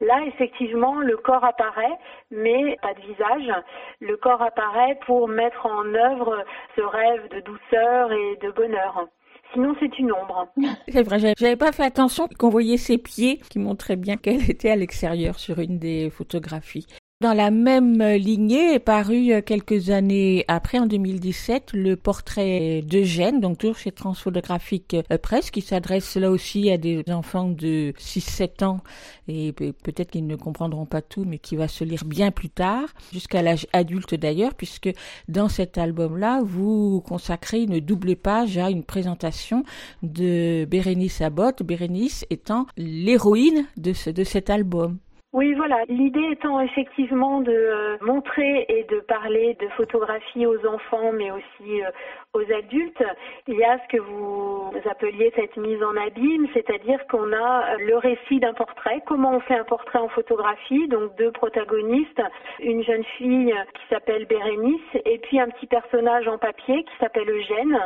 [0.00, 1.98] là effectivement le corps apparaît,
[2.30, 3.62] mais pas de visage.
[4.00, 9.06] Le corps apparaît pour mettre en œuvre ce rêve de douceur et de bonheur.
[9.52, 10.48] Sinon, c'est une ombre.
[10.88, 14.70] C'est vrai, j'avais pas fait attention qu'on voyait ses pieds qui montraient bien qu'elle était
[14.70, 16.86] à l'extérieur sur une des photographies.
[17.20, 23.40] Dans la même lignée est paru euh, quelques années après, en 2017, le portrait d'Eugène,
[23.40, 28.62] donc toujours chez Transphotographique euh, Presse, qui s'adresse là aussi à des enfants de 6-7
[28.64, 28.80] ans,
[29.26, 32.86] et peut-être qu'ils ne comprendront pas tout, mais qui va se lire bien plus tard,
[33.12, 34.90] jusqu'à l'âge adulte d'ailleurs, puisque
[35.26, 39.64] dans cet album-là, vous consacrez une double page à une présentation
[40.04, 44.98] de Bérénice Abbott, Bérénice étant l'héroïne de, ce, de cet album.
[45.34, 45.84] Oui, voilà.
[45.88, 51.82] L'idée étant effectivement de euh, montrer et de parler de photographie aux enfants, mais aussi
[51.82, 51.90] euh,
[52.32, 53.04] aux adultes.
[53.46, 57.98] Il y a ce que vous appeliez cette mise en abîme, c'est-à-dire qu'on a le
[57.98, 59.02] récit d'un portrait.
[59.06, 62.22] Comment on fait un portrait en photographie Donc deux protagonistes,
[62.60, 67.28] une jeune fille qui s'appelle Bérénice et puis un petit personnage en papier qui s'appelle
[67.28, 67.78] Eugène.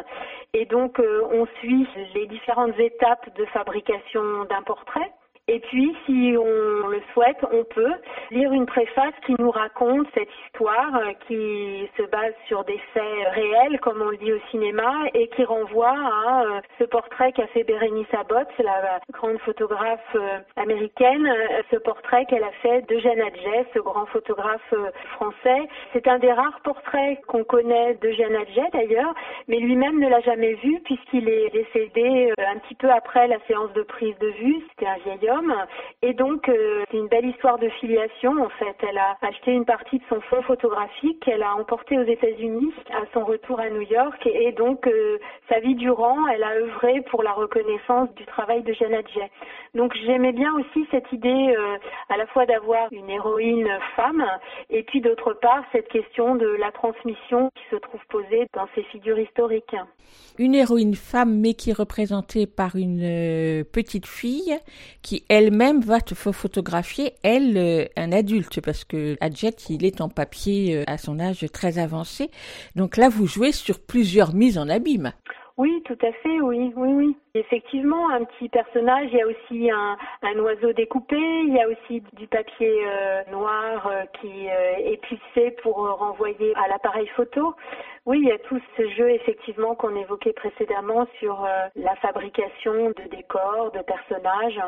[0.55, 5.11] Et donc euh, on suit les différentes étapes de fabrication d'un portrait.
[5.49, 7.93] Et puis, si on le souhaite, on peut
[8.31, 13.29] lire une préface qui nous raconte cette histoire euh, qui se base sur des faits
[13.33, 17.49] réels, comme on le dit au cinéma, et qui renvoie à euh, ce portrait qu'a
[17.49, 21.29] fait Bérénice Abbott, la grande photographe euh, américaine,
[21.73, 24.73] ce portrait qu'elle a fait d'Eugène Adjet, ce grand photographe
[25.17, 25.69] français.
[25.93, 29.13] C'est un des rares portraits qu'on connaît d'Eugène Adjet d'ailleurs,
[29.49, 33.73] mais lui-même ne l'a jamais vu puisqu'il est décédé un petit peu après la séance
[33.73, 34.63] de prise de vue.
[34.71, 35.19] C'était un vieil
[36.03, 38.33] Et donc, euh, c'est une belle histoire de filiation.
[38.43, 42.05] En fait, elle a acheté une partie de son fonds photographique qu'elle a emporté aux
[42.05, 44.27] États-Unis à son retour à New York.
[44.27, 45.19] Et, donc, euh,
[45.49, 49.31] sa vie durant, elle a œuvré pour la reconnaissance du travail de Jeanne Adjet.
[49.75, 51.77] Donc, j'aimais bien aussi cette idée euh,
[52.09, 54.25] à la fois d'avoir une héroïne femme
[54.71, 58.83] et puis d'autre part cette question de la transmission qui se trouve posée dans ces
[58.85, 59.77] figures historiques.
[60.39, 64.59] Une héroïne femme mais qui est représentée par une petite fille
[65.03, 70.09] qui elle-même va te photographier, elle, euh, un adulte, parce que Adjet, il est en
[70.09, 72.31] papier euh, à son âge très avancé.
[72.77, 75.13] Donc là, vous jouez sur plusieurs mises en abîme.
[75.59, 77.17] Oui, tout à fait, oui, oui, oui.
[77.35, 82.03] Effectivement, un petit personnage, il y a aussi un, oiseau découpé, il y a aussi
[82.15, 83.89] du papier euh, noir
[84.21, 87.55] qui euh, est plissé pour renvoyer à l'appareil photo.
[88.07, 93.17] Oui, il y a tout ce jeu effectivement qu'on évoquait précédemment sur la fabrication de
[93.17, 94.61] décors, de personnages.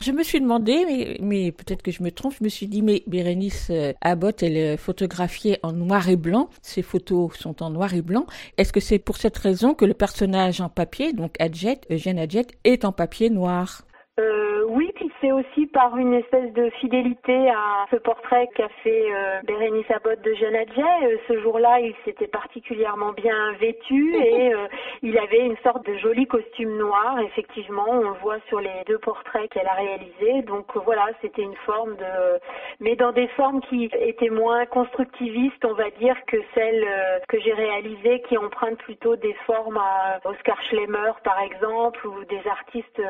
[0.00, 3.04] Je me suis demandé, mais, peut-être que je me trompe, je me suis dit, mais
[3.06, 6.50] Bérénice euh, Abbott, elle est photographiée en noir et blanc.
[6.60, 8.26] Ses photos sont en noir et blanc.
[8.58, 12.48] Est-ce que c'est pour cette raison que le personnage en papier, donc Adjet, Eugène Adjet,
[12.64, 13.82] est en papier noir?
[14.20, 19.06] Euh, oui, puis c'est aussi par une espèce de fidélité à ce portrait qu'a fait
[19.10, 20.82] euh, Bérénice Abbott de Jeanne Adjet.
[21.04, 24.66] Euh, ce jour-là, il s'était particulièrement bien vêtu et euh,
[25.00, 27.20] il avait une sorte de joli costume noir.
[27.20, 30.42] Effectivement, on le voit sur les deux portraits qu'elle a réalisés.
[30.42, 32.38] Donc voilà, c'était une forme de,
[32.80, 36.86] mais dans des formes qui étaient moins constructivistes, on va dire, que celles
[37.28, 42.46] que j'ai réalisées, qui empruntent plutôt des formes à Oscar Schlemmer, par exemple, ou des
[42.46, 43.00] artistes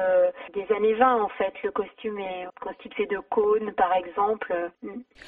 [0.55, 1.53] des années en fait.
[1.65, 4.71] Le costume est constitué de cônes par exemple.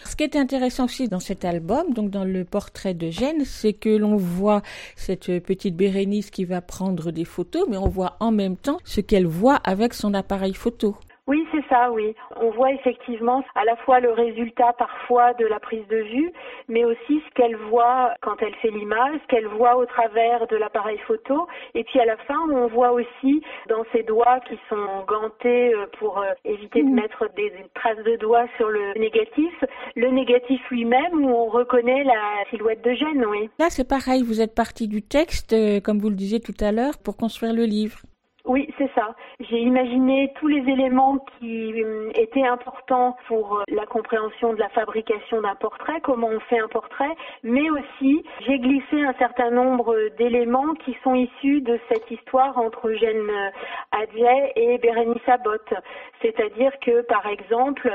[0.04, 3.10] Ce qui est intéressant aussi dans cet album, donc dans le portrait de
[3.44, 4.62] c'est que l'on voit
[4.96, 9.00] cette petite Bérénice qui va prendre des photos, mais on voit en même temps ce
[9.00, 10.96] qu'elle voit avec son appareil photo.
[11.26, 12.14] Oui, c'est ça, oui.
[12.36, 16.30] On voit effectivement à la fois le résultat parfois de la prise de vue,
[16.68, 20.56] mais aussi ce qu'elle voit quand elle fait l'image, ce qu'elle voit au travers de
[20.56, 21.46] l'appareil photo.
[21.74, 25.86] Et puis à la fin, on voit aussi dans ses doigts qui sont gantés euh,
[25.98, 26.94] pour euh, éviter de mm.
[26.94, 29.52] mettre des, traces de doigts sur le négatif,
[29.96, 33.48] le négatif lui-même où on reconnaît la silhouette de Gênes, oui.
[33.58, 36.70] Là, c'est pareil, vous êtes parti du texte, euh, comme vous le disiez tout à
[36.70, 38.00] l'heure, pour construire le livre.
[38.46, 39.14] Oui, c'est ça.
[39.40, 44.68] J'ai imaginé tous les éléments qui euh, étaient importants pour euh, la compréhension de la
[44.68, 49.96] fabrication d'un portrait, comment on fait un portrait, mais aussi j'ai glissé un certain nombre
[50.18, 53.50] d'éléments qui sont issus de cette histoire entre Eugène euh,
[53.92, 55.72] Adjet et Bérénice Abbott.
[56.20, 57.90] C'est-à-dire que, par exemple,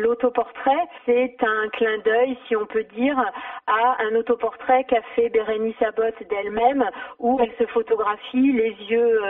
[0.00, 3.18] l'autoportrait, c'est un clin d'œil, si on peut dire,
[3.66, 6.84] à un autoportrait qu'a fait Bérénice Abbott d'elle-même,
[7.18, 9.20] où elle se photographie les yeux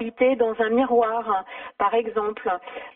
[0.00, 1.44] exorbitants dans un miroir,
[1.78, 2.48] par exemple.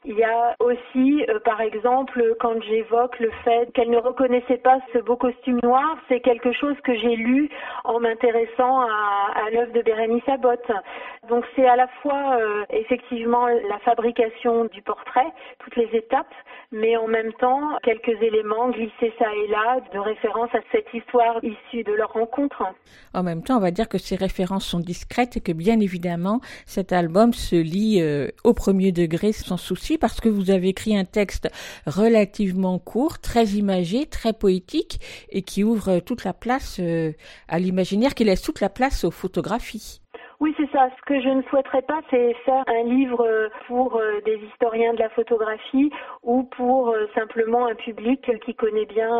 [0.05, 4.79] Il y a aussi, euh, par exemple, quand j'évoque le fait qu'elle ne reconnaissait pas
[4.93, 7.49] ce beau costume noir, c'est quelque chose que j'ai lu
[7.85, 10.65] en m'intéressant à, l'œuvre de Bérénice Abbott.
[11.29, 15.27] Donc c'est à la fois euh, effectivement la fabrication du portrait,
[15.59, 16.33] toutes les étapes,
[16.73, 21.43] mais en même temps quelques éléments glissés ça et là de référence à cette histoire
[21.43, 22.63] issue de leur rencontre.
[23.15, 26.41] En même temps, on va dire que ces références sont discrètes et que bien évidemment
[26.91, 30.97] cet album se lit euh, au premier degré sans souci parce que vous avez écrit
[30.97, 31.49] un texte
[31.87, 34.99] relativement court, très imagé, très poétique
[35.31, 37.13] et qui ouvre toute la place euh,
[37.49, 40.01] à l'imaginaire, qui laisse toute la place aux photographies.
[40.41, 40.89] Oui, c'est ça.
[40.99, 44.99] Ce que je ne souhaiterais pas, c'est faire un livre euh, pour des historiens de
[44.99, 45.93] la photographie
[46.25, 49.11] ou pour simplement un public qui connaît bien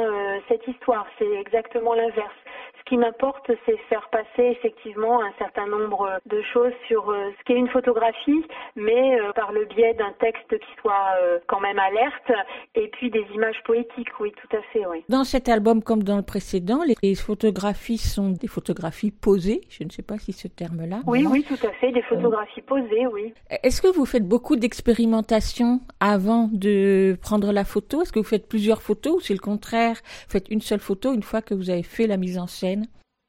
[0.49, 1.07] cette histoire.
[1.19, 2.35] C'est exactement l'inverse.
[2.81, 7.55] Ce qui m'importe, c'est faire passer effectivement un certain nombre de choses sur ce qu'est
[7.55, 11.15] une photographie, mais par le biais d'un texte qui soit
[11.47, 12.33] quand même alerte
[12.75, 14.09] et puis des images poétiques.
[14.19, 14.87] Oui, tout à fait.
[14.87, 15.05] Oui.
[15.09, 19.61] Dans cet album, comme dans le précédent, les photographies sont des photographies posées.
[19.69, 21.01] Je ne sais pas si ce terme-là.
[21.07, 23.33] Oui, oui, tout à fait, des photographies posées, oui.
[23.63, 28.03] Est-ce que vous faites beaucoup d'expérimentation avant de prendre la photo?
[28.03, 29.97] Est-ce que vous faites plusieurs photos ou c'est le contraire?
[30.27, 32.70] Vous faites une seule photo une fois que vous avez fait la mise en scène?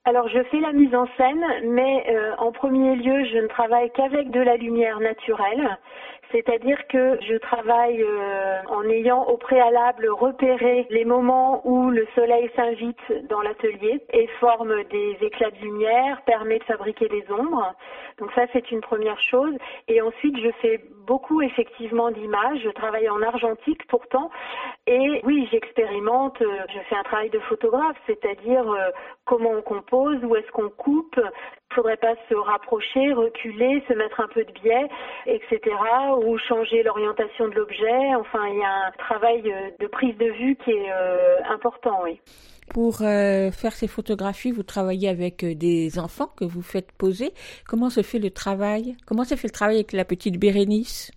[0.04, 3.91] Alors je fais la mise en scène, mais euh, en premier lieu, je ne travaille
[3.91, 5.77] qu'avec de la lumière naturelle.
[6.32, 12.49] C'est-à-dire que je travaille euh, en ayant au préalable repéré les moments où le soleil
[12.56, 17.75] s'invite dans l'atelier et forme des éclats de lumière, permet de fabriquer des ombres.
[18.17, 19.54] Donc ça, c'est une première chose.
[19.88, 22.60] Et ensuite, je fais beaucoup effectivement d'images.
[22.63, 24.32] Je travaille en argentique pourtant.
[24.88, 26.41] Et oui, j'expérimente.
[26.41, 28.65] Euh, je fais un travail de photographe, c'est-à-dire
[29.32, 31.17] comment on compose, où est-ce qu'on coupe,
[31.74, 34.89] faudrait pas se rapprocher, reculer, se mettre un peu de biais,
[35.26, 35.60] etc.
[36.26, 38.15] ou changer l'orientation de l'objet.
[38.15, 42.02] Enfin, il y a un travail euh, de prise de vue qui est euh, important,
[42.04, 42.19] oui.
[42.73, 47.32] Pour euh, faire ces photographies, vous travaillez avec des enfants que vous faites poser.
[47.65, 48.98] Comment se fait le travail?
[49.06, 51.12] Comment se fait le travail avec la petite Bérénice?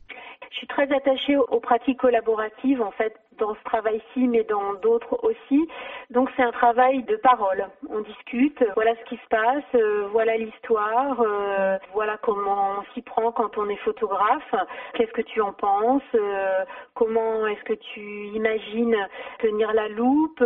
[0.55, 5.19] Je suis très attachée aux pratiques collaboratives, en fait, dans ce travail-ci, mais dans d'autres
[5.25, 5.69] aussi.
[6.11, 7.67] Donc c'est un travail de parole.
[7.91, 13.03] On discute, voilà ce qui se passe, euh, voilà l'histoire, euh, voilà comment on s'y
[13.03, 14.55] prend quand on est photographe,
[14.95, 18.97] qu'est-ce que tu en penses, euh, comment est-ce que tu imagines
[19.41, 20.43] tenir la loupe,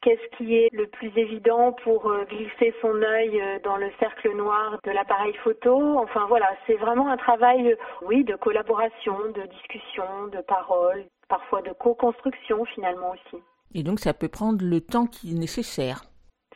[0.00, 4.90] qu'est-ce qui est le plus évident pour glisser son œil dans le cercle noir de
[4.90, 5.98] l'appareil photo.
[5.98, 11.72] Enfin voilà, c'est vraiment un travail, oui, de collaboration, de discussion, de parole parfois de
[11.72, 13.42] co-construction finalement aussi.
[13.74, 16.02] Et donc ça peut prendre le temps qui est nécessaire.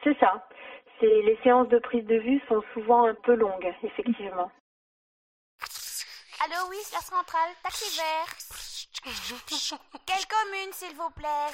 [0.03, 0.49] C'est ça.
[0.99, 4.51] C'est, les séances de prise de vue sont souvent un peu longues, effectivement.
[6.45, 8.27] Allô, oui, la centrale, taxi vert.
[10.07, 11.51] Quelle commune, s'il vous plaît?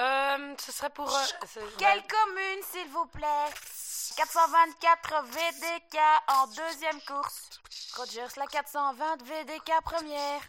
[0.00, 1.08] Euh, ce serait pour...
[1.08, 3.50] euh, Quelle commune, s'il vous plaît?
[4.16, 5.98] 424 VDK
[6.28, 7.50] en deuxième course.
[7.96, 10.40] Rogers, la 420 VDK première.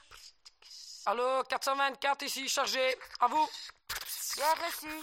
[1.05, 2.97] Allô, 424 ici, chargé.
[3.19, 3.49] À vous.
[4.35, 5.01] Bien reçu.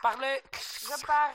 [0.00, 0.42] Parlez.
[0.82, 1.34] Je parle.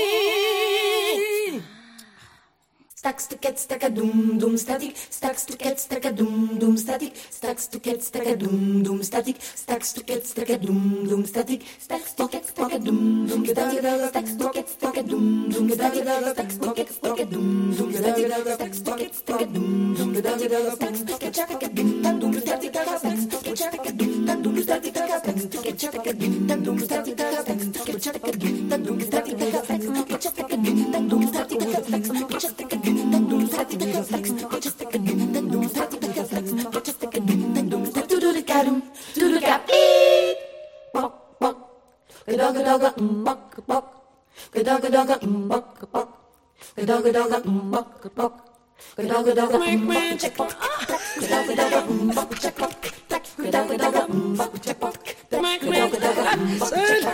[3.00, 6.76] Stacks to cat stack a doom doom static stacks to cat stack a doom doom
[6.76, 11.08] static stacks to cat stack a doom doom static stacks to cat stack a doom
[11.08, 13.80] doom static stacks to cat stack a doom doom static
[14.12, 17.96] stacks to cat stack a doom doom static stacks to cat stack a doom doom
[17.96, 18.28] static
[18.58, 20.44] stacks to cat stack a doom doom static
[20.74, 24.62] stacks to cat stack a doom doom static stacks to cat stack a doom doom
[24.62, 28.68] static stacks to cat stack a doom doom static stacks to cat stack a doom
[28.84, 32.78] doom static stacks to cat stack a doom doom static stacks to cat stack a
[32.78, 32.89] doom
[56.70, 57.14] Söyle.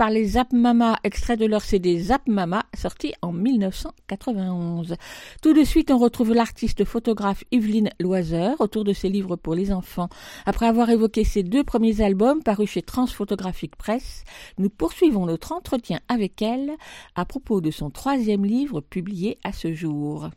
[0.00, 4.96] par les Zap Mama, extrait de leur CD Zap Mama, sorti en 1991.
[5.42, 9.70] Tout de suite, on retrouve l'artiste photographe Yveline Loiseur autour de ses livres pour les
[9.70, 10.08] enfants.
[10.46, 14.24] Après avoir évoqué ses deux premiers albums parus chez Transphotographique Presse,
[14.56, 16.70] nous poursuivons notre entretien avec elle
[17.14, 20.30] à propos de son troisième livre publié à ce jour.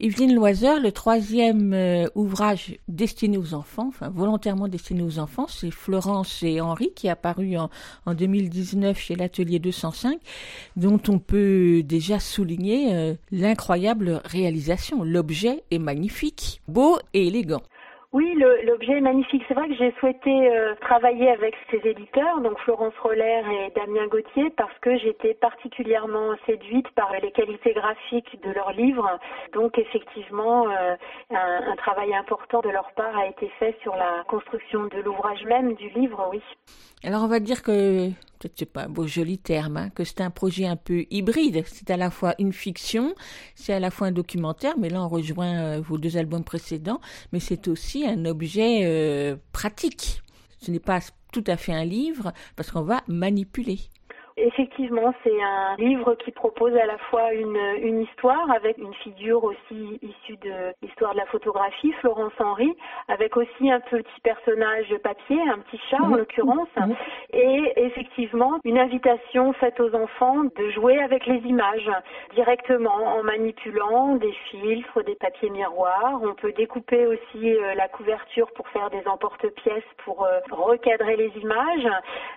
[0.00, 5.70] Yveline Loiseur, le troisième euh, ouvrage destiné aux enfants, enfin volontairement destiné aux enfants, c'est
[5.70, 7.70] Florence et Henri qui est apparu en,
[8.06, 10.18] en 2019 chez l'Atelier 205,
[10.76, 15.04] dont on peut déjà souligner euh, l'incroyable réalisation.
[15.04, 17.62] L'objet est magnifique, beau et élégant.
[18.12, 18.34] Oui,
[18.64, 19.44] l'objet est magnifique.
[19.46, 24.08] C'est vrai que j'ai souhaité euh, travailler avec ces éditeurs, donc Florence Roller et Damien
[24.08, 29.08] Gauthier, parce que j'étais particulièrement séduite par les qualités graphiques de leurs livres.
[29.52, 30.96] Donc effectivement, euh,
[31.30, 35.44] un, un travail important de leur part a été fait sur la construction de l'ouvrage
[35.44, 36.42] même du livre, oui.
[37.04, 38.08] Alors on va dire que,
[38.40, 41.62] peut-être c'est pas un beau joli terme, hein, que c'est un projet un peu hybride.
[41.66, 43.14] C'est à la fois une fiction,
[43.54, 47.00] c'est à la fois un documentaire, mais là on rejoint euh, vos deux albums précédents,
[47.32, 50.22] mais c'est aussi un objet euh, pratique.
[50.60, 51.00] Ce n'est pas
[51.32, 53.78] tout à fait un livre, parce qu'on va manipuler.
[54.36, 59.44] Effectivement, c'est un livre qui propose à la fois une, une histoire avec une figure
[59.44, 62.74] aussi issue de l'histoire de la photographie, Florence Henry,
[63.08, 66.68] avec aussi un petit personnage papier, un petit chat en l'occurrence,
[67.32, 71.90] et effectivement une invitation faite aux enfants de jouer avec les images
[72.34, 76.20] directement en manipulant des filtres, des papiers miroirs.
[76.22, 81.32] On peut découper aussi euh, la couverture pour faire des emporte-pièces pour euh, recadrer les
[81.40, 81.88] images.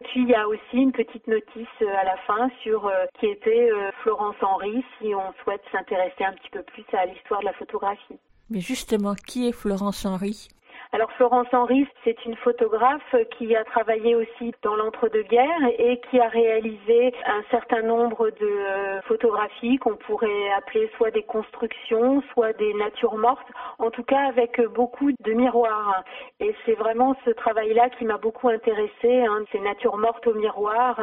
[0.06, 3.28] Puis il y a aussi une petite notice euh, à la fin sur euh, qui
[3.28, 7.46] était euh, Florence Henry si on souhaite s'intéresser un petit peu plus à l'histoire de
[7.46, 8.20] la photographie.
[8.50, 10.48] Mais justement, qui est Florence Henry?
[10.96, 16.28] Alors Florence Henry, c'est une photographe qui a travaillé aussi dans l'entre-deux-guerres et qui a
[16.28, 22.76] réalisé un certain nombre de euh, photographies qu'on pourrait appeler soit des constructions, soit des
[22.76, 23.48] natures mortes,
[23.80, 26.04] en tout cas avec beaucoup de miroirs.
[26.40, 31.00] Et c'est vraiment ce travail-là qui m'a beaucoup intéressée, hein, ces natures mortes au miroir,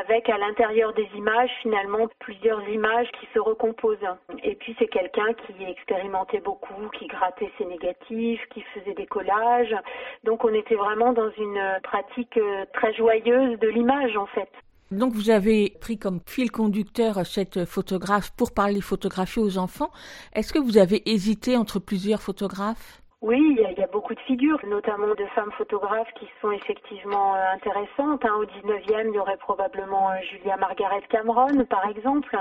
[0.00, 4.08] avec à l'intérieur des images finalement plusieurs images qui se recomposent.
[4.42, 9.33] Et puis c'est quelqu'un qui expérimentait beaucoup, qui grattait ses négatifs, qui faisait des collages.
[10.24, 14.48] Donc on était vraiment dans une pratique euh, très joyeuse de l'image en fait.
[14.90, 19.90] Donc vous avez pris comme fil conducteur cette photographe pour parler photographie aux enfants.
[20.34, 23.03] Est-ce que vous avez hésité entre plusieurs photographes?
[23.26, 27.54] Oui, il y, a, beaucoup de figures, notamment de femmes photographes qui sont effectivement euh,
[27.54, 28.22] intéressantes.
[28.22, 28.34] hein.
[28.38, 32.36] Au 19e, il y aurait probablement euh, Julia Margaret Cameron, par exemple.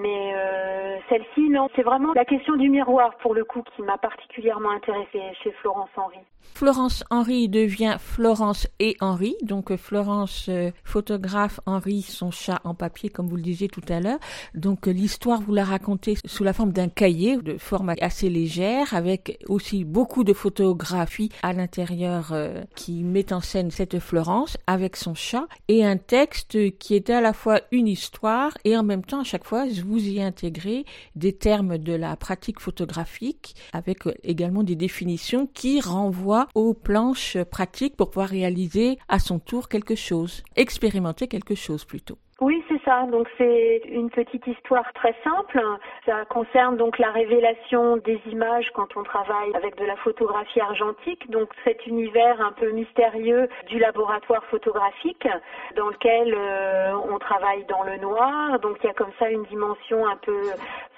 [0.00, 3.96] Mais euh, celle-ci, non, c'est vraiment la question du miroir, pour le coup, qui m'a
[3.96, 6.18] particulièrement intéressée chez Florence Henry.
[6.52, 9.36] Florence Henry devient Florence et Henry.
[9.42, 10.50] Donc Florence
[10.84, 14.18] photographe, Henry son chat en papier, comme vous le disiez tout à l'heure.
[14.54, 19.38] Donc l'histoire, vous la racontez sous la forme d'un cahier de forme assez légère, avec
[19.48, 25.14] aussi beaucoup de photographies à l'intérieur euh, qui met en scène cette Florence avec son
[25.14, 29.20] chat et un texte qui est à la fois une histoire et en même temps
[29.20, 34.62] à chaque fois vous y intégrez des termes de la pratique photographique avec euh, également
[34.62, 40.42] des définitions qui renvoient aux planches pratiques pour pouvoir réaliser à son tour quelque chose,
[40.56, 42.18] expérimenter quelque chose plutôt.
[42.40, 43.04] Oui, c'est ça.
[43.04, 45.62] Donc c'est une petite histoire très simple.
[46.04, 51.30] Ça concerne donc la révélation des images quand on travaille avec de la photographie argentique.
[51.30, 55.28] Donc cet univers un peu mystérieux du laboratoire photographique
[55.76, 58.58] dans lequel euh, on travaille dans le noir.
[58.58, 60.42] Donc il y a comme ça une dimension un peu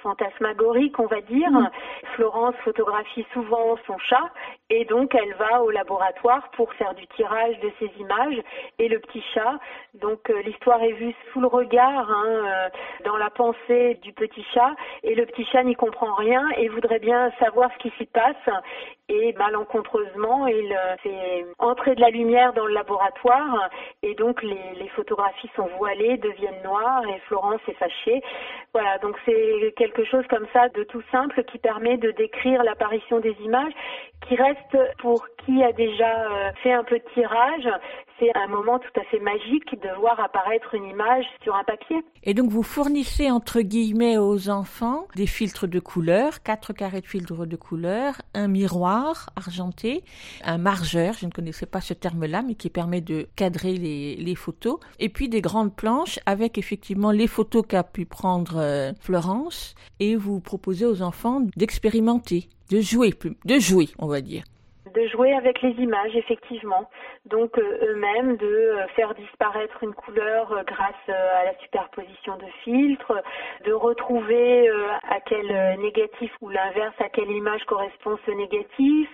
[0.03, 1.51] fantasmagorique, on va dire.
[2.15, 4.31] Florence photographie souvent son chat
[4.71, 8.41] et donc elle va au laboratoire pour faire du tirage de ces images
[8.79, 9.59] et le petit chat.
[9.95, 12.69] Donc euh, l'histoire est vue sous le regard, hein, euh,
[13.05, 16.99] dans la pensée du petit chat et le petit chat n'y comprend rien et voudrait
[16.99, 18.37] bien savoir ce qui s'y passe
[19.09, 23.71] et malencontreusement il euh, fait entrer de la lumière dans le laboratoire
[24.03, 24.57] et donc les,
[24.95, 28.23] photographies sont voilées, deviennent noires et Florence est fâchée.
[28.73, 33.21] Voilà, donc c'est quelque chose comme ça de tout simple qui permet de décrire l'apparition
[33.21, 33.73] des images
[34.27, 37.69] qui reste pour qui a déjà euh, fait un peu de tirage,
[38.19, 41.97] c'est un moment tout à fait magique de voir apparaître une image sur un papier.
[42.23, 47.07] Et donc vous fournissez entre guillemets aux enfants des filtres de couleur, quatre carrés de
[47.07, 50.05] filtres de couleur, un miroir argenté,
[50.45, 54.35] un margeur, je ne connaissais pas ce terme-là, mais qui permet de cadrer les, les
[54.35, 59.75] photos, et puis des grandes planches avec effectivement les photos qu'a pu prendre euh, Florence,
[60.01, 63.13] et vous proposez aux enfants d'expérimenter, de jouer,
[63.45, 64.45] de jouer, on va dire.
[64.97, 66.89] De jouer avec les images, effectivement.
[67.27, 72.47] Donc euh, eux-mêmes de euh, faire disparaître une couleur euh, grâce à la superposition de
[72.65, 73.13] filtres,
[73.67, 74.71] de retrouver
[75.11, 79.09] à quel négatif ou l'inverse à quelle image correspond ce négatif.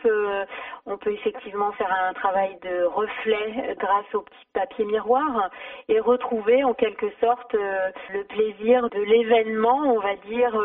[0.87, 5.51] On peut effectivement faire un travail de reflet grâce au petit papier miroir
[5.89, 10.59] et retrouver en quelque sorte le plaisir de l'événement, on va dire,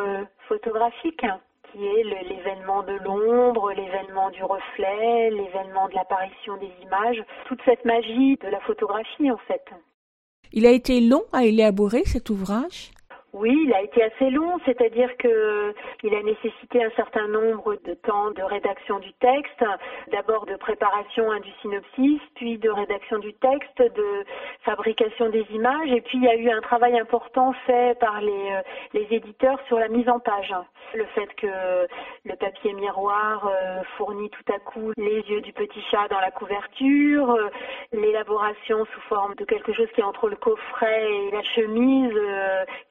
[0.48, 1.26] photographique.
[1.72, 7.86] Qui est l'événement de l'ombre, l'événement du reflet, l'événement de l'apparition des images, toute cette
[7.86, 9.64] magie de la photographie en fait.
[10.54, 12.92] Il a été long à élaborer cet ouvrage?
[13.38, 15.74] Oui, il a été assez long, c'est-à-dire que
[16.04, 19.64] il a nécessité un certain nombre de temps de rédaction du texte,
[20.12, 24.26] d'abord de préparation hein, du synopsis, puis de rédaction du texte, de
[24.64, 28.32] fabrication des images, et puis il y a eu un travail important fait par les,
[28.32, 28.62] euh,
[28.94, 30.54] les éditeurs sur la mise en page.
[30.94, 31.88] Le fait que
[32.26, 36.32] le papier miroir euh, fournit tout à coup les yeux du petit chat dans la
[36.32, 37.50] couverture, euh,
[37.92, 42.14] l'élaboration sous forme de quelque chose qui est entre le coffret et la chemise,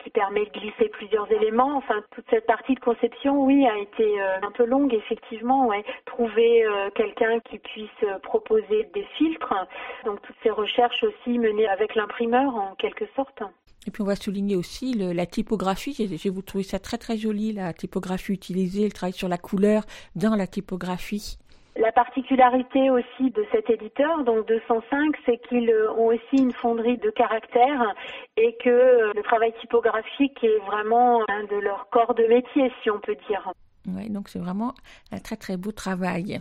[0.03, 1.77] qui permet de glisser plusieurs éléments.
[1.77, 5.71] Enfin, toute cette partie de conception, oui, a été euh, un peu longue, effectivement.
[6.05, 9.55] Trouver euh, quelqu'un qui puisse euh, proposer des filtres.
[10.05, 13.43] Donc, toutes ces recherches aussi menées avec l'imprimeur, en quelque sorte.
[13.87, 15.95] Et puis on va souligner aussi la typographie.
[15.95, 19.85] J'ai vous trouvé ça très très joli, la typographie utilisée, le travail sur la couleur
[20.17, 21.39] dans la typographie.
[21.79, 27.11] La particularité aussi de cet éditeur, donc 205, c'est qu'ils ont aussi une fonderie de
[27.11, 27.95] caractères
[28.39, 32.91] et que euh, le travail typographique est vraiment un de leurs corps de métier, si
[32.91, 33.53] on peut dire.
[33.89, 34.73] Oui, donc c'est vraiment
[35.13, 36.41] un très très beau travail.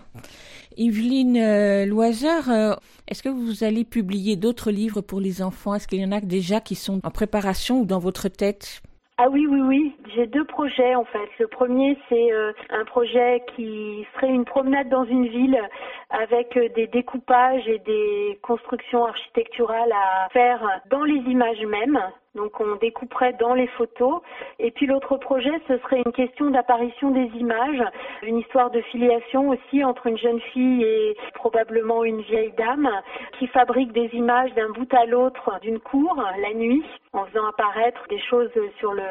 [0.77, 2.73] Yveline euh, Loiseur, euh,
[3.07, 5.75] est-ce que vous allez publier d'autres livres pour les enfants?
[5.75, 8.81] Est-ce qu'il y en a déjà qui sont en préparation ou dans votre tête?
[9.17, 9.95] Ah oui, oui, oui.
[10.13, 11.29] J'ai deux projets en fait.
[11.39, 15.57] Le premier, c'est euh, un projet qui serait une promenade dans une ville
[16.09, 21.97] avec euh, des découpages et des constructions architecturales à faire dans les images mêmes.
[22.35, 24.21] Donc on découperait dans les photos.
[24.59, 27.83] Et puis l'autre projet, ce serait une question d'apparition des images,
[28.23, 32.89] une histoire de filiation aussi entre une jeune fille et probablement une vieille dame
[33.39, 36.83] qui fabrique des images d'un bout à l'autre d'une cour la nuit
[37.13, 39.03] en faisant apparaître des choses sur le,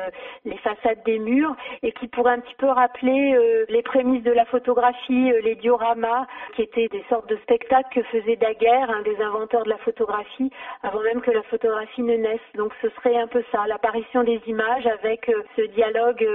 [0.45, 4.31] les façades des murs et qui pourraient un petit peu rappeler euh, les prémices de
[4.31, 9.03] la photographie, euh, les dioramas, qui étaient des sortes de spectacles que faisaient Daguerre, hein,
[9.05, 10.51] des inventeurs de la photographie,
[10.83, 12.41] avant même que la photographie ne naisse.
[12.55, 16.27] Donc ce serait un peu ça, l'apparition des images avec euh, ce dialogue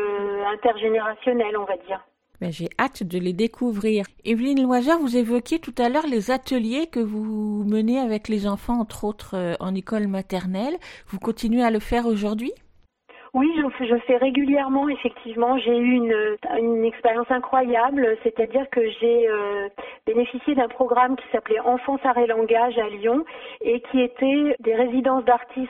[0.53, 1.99] intergénérationnel, on va dire.
[2.41, 4.05] Ben, j'ai hâte de les découvrir.
[4.23, 8.79] Evelyne Loiseur, vous évoquiez tout à l'heure les ateliers que vous menez avec les enfants,
[8.79, 10.77] entre autres euh, en école maternelle.
[11.07, 12.53] Vous continuez à le faire aujourd'hui?
[13.33, 15.57] Oui, je, je, fais régulièrement, effectivement.
[15.59, 19.69] J'ai eu une, expérience incroyable, c'est-à-dire que j'ai euh,
[20.07, 23.23] bénéficié d'un programme qui s'appelait Enfance, Arts et Langage à Lyon
[23.61, 25.69] et qui était des résidences d'artistes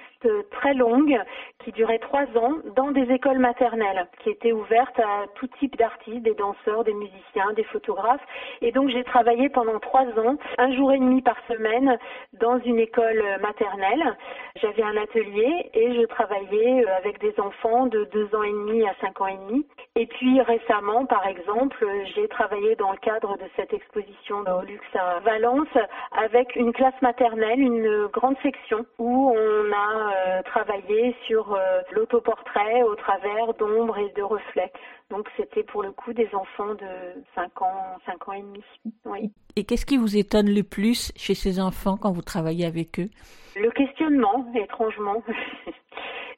[0.51, 1.19] très longues
[1.63, 6.21] qui duraient trois ans dans des écoles maternelles qui étaient ouvertes à tout type d'artistes,
[6.21, 8.25] des danseurs, des musiciens, des photographes.
[8.61, 11.97] Et donc j'ai travaillé pendant trois ans, un jour et demi par semaine
[12.39, 14.17] dans une école maternelle.
[14.61, 17.48] J'avais un atelier et je travaillais avec des enfants
[17.89, 19.65] de deux ans et demi à cinq ans et demi.
[19.95, 21.85] Et puis récemment, par exemple,
[22.15, 25.67] j'ai travaillé dans le cadre de cette exposition de luxe à Valence
[26.11, 32.83] avec une classe maternelle, une grande section où on a euh, travailler sur euh, l'autoportrait
[32.83, 34.71] au travers d'ombres et de reflets.
[35.09, 38.63] Donc c'était pour le coup des enfants de 5 ans, 5 ans et demi.
[39.05, 39.31] Oui.
[39.55, 43.09] Et qu'est-ce qui vous étonne le plus chez ces enfants quand vous travaillez avec eux?
[43.55, 45.23] Le questionnement, étrangement.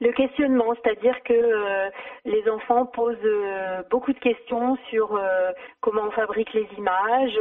[0.01, 1.89] le questionnement, c'est-à-dire que euh,
[2.25, 7.39] les enfants posent euh, beaucoup de questions sur euh, comment on fabrique les images,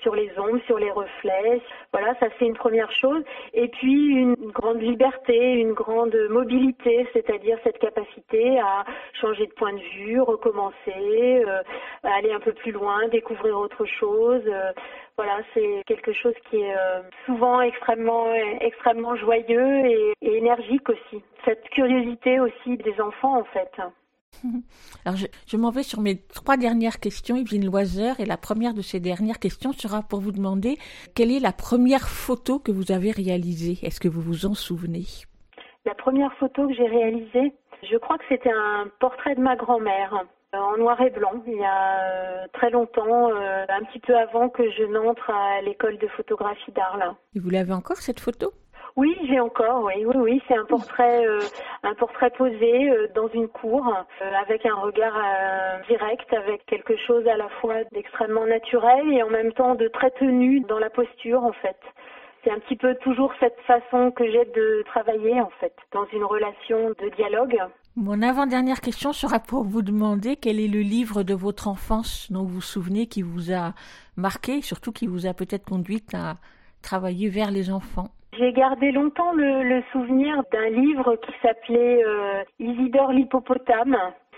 [0.00, 1.60] sur les ombres, sur les reflets.
[1.92, 3.22] Voilà, ça c'est une première chose.
[3.52, 8.84] Et puis une grande liberté, une grande mobilité, c'est-à-dire cette capacité à
[9.20, 11.44] changer de point de vue, recommencer,
[12.04, 14.42] aller un peu plus loin, découvrir autre chose.
[15.16, 18.26] Voilà, c'est quelque chose qui est euh, souvent extrêmement,
[18.60, 21.22] extrêmement joyeux et, énergique aussi.
[21.44, 23.70] Cette curiosité aussi des enfants, en fait.
[25.06, 28.82] Alors, je, m'en vais sur mes trois dernières questions, Yveline Loiseur, et la première de
[28.82, 30.76] ces dernières questions sera pour vous demander
[31.14, 33.78] quelle est la première photo que vous avez réalisée?
[33.86, 35.04] Est-ce que vous vous en souvenez?
[35.86, 37.54] La première photo que j'ai réalisée,
[37.90, 40.26] je crois que c'était un portrait de ma grand-mère
[40.56, 44.48] en noir et blanc il y a euh, très longtemps, euh, un petit peu avant
[44.48, 47.14] que je n'entre à l'école de photographie d'Arles.
[47.34, 48.52] Et vous l'avez encore cette photo?
[48.96, 51.40] Oui, j'ai encore, oui, oui, oui, c'est un portrait, euh,
[51.82, 53.94] un portrait posé dans une cour,
[54.42, 55.12] avec un regard
[55.86, 60.10] direct, avec quelque chose à la fois d'extrêmement naturel et en même temps de très
[60.12, 61.76] tenu dans la posture, en fait.
[62.42, 66.24] C'est un petit peu toujours cette façon que j'ai de travailler, en fait, dans une
[66.24, 67.58] relation de dialogue.
[67.98, 72.42] Mon avant-dernière question sera pour vous demander quel est le livre de votre enfance dont
[72.42, 73.72] vous vous souvenez qui vous a
[74.18, 76.34] marqué, surtout qui vous a peut-être conduite à
[76.82, 78.08] travailler vers les enfants.
[78.38, 83.96] J'ai gardé longtemps le, souvenir d'un livre qui s'appelait euh, Isidore l'hippopotame.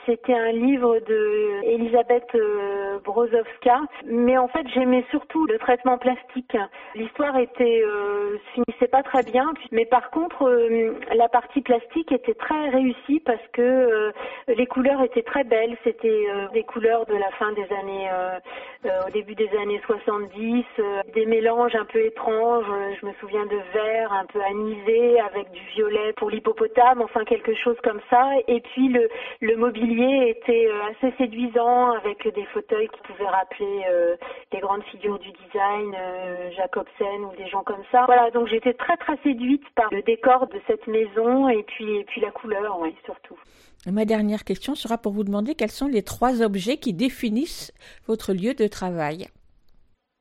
[0.09, 6.57] C'était un livre de Elisabeth euh, Brozowska, mais en fait j'aimais surtout le traitement plastique.
[6.95, 12.35] L'histoire était euh, finissait pas très bien, mais par contre euh, la partie plastique était
[12.35, 14.13] très réussie parce que euh,
[14.49, 15.77] les couleurs étaient très belles.
[15.85, 18.09] C'était des couleurs de la fin des années,
[19.07, 22.67] au début des années 70, euh, des mélanges un peu étranges.
[23.01, 27.55] Je me souviens de vert un peu anisé avec du violet pour l'hippopotame, enfin quelque
[27.55, 28.31] chose comme ça.
[28.47, 29.09] Et puis le,
[29.41, 34.17] le mobilier était euh, assez séduisant avec des fauteuils qui pouvaient rappeler euh,
[34.53, 38.05] les grandes figures du design, euh, Jacobsen ou des gens comme ça.
[38.07, 42.05] Voilà, donc j'étais très très séduite par le décor de cette maison et puis et
[42.05, 43.37] puis la couleur, oui, surtout.
[43.87, 47.73] Ma dernière question sera pour vous demander quels sont les trois objets qui définissent
[48.07, 49.29] votre lieu de travail.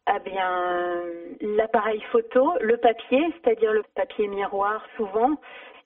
[0.05, 1.03] Ah bien,
[1.41, 5.35] l'appareil photo, le papier, c'est-à-dire le papier miroir souvent,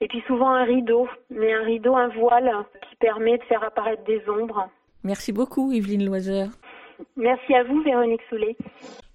[0.01, 2.51] et puis souvent un rideau, mais un rideau, un voile
[2.89, 4.67] qui permet de faire apparaître des ombres.
[5.03, 6.49] Merci beaucoup, Yveline Loiseur.
[7.15, 8.55] Merci à vous, Véronique Soulet.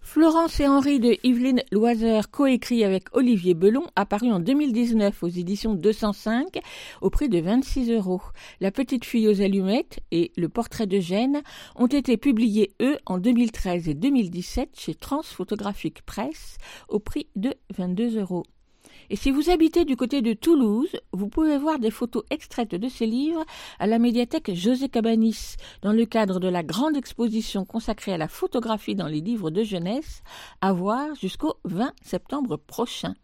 [0.00, 5.74] Florence et Henri de Yveline Loiseur, coécrit avec Olivier Belon, apparu en 2019 aux éditions
[5.74, 6.60] 205
[7.00, 8.22] au prix de 26 euros.
[8.60, 11.42] La petite fille aux allumettes et Le portrait de Gênes
[11.74, 16.58] ont été publiés, eux, en 2013 et 2017 chez Transphotographique Presse
[16.88, 18.44] au prix de 22 euros.
[19.10, 22.88] Et si vous habitez du côté de Toulouse, vous pouvez voir des photos extraites de
[22.88, 23.44] ces livres
[23.78, 28.28] à la médiathèque José Cabanis, dans le cadre de la grande exposition consacrée à la
[28.28, 30.22] photographie dans les livres de jeunesse,
[30.60, 33.14] à voir jusqu'au 20 septembre prochain.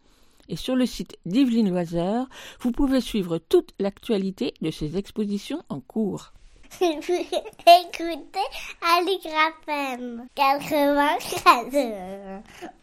[0.49, 2.27] Et sur le site d'Yveline Loiseur,
[2.59, 6.33] vous pouvez suivre toute l'actualité de ces expositions en cours.
[6.81, 7.27] Écoutez
[8.81, 12.81] Aligraphem 94.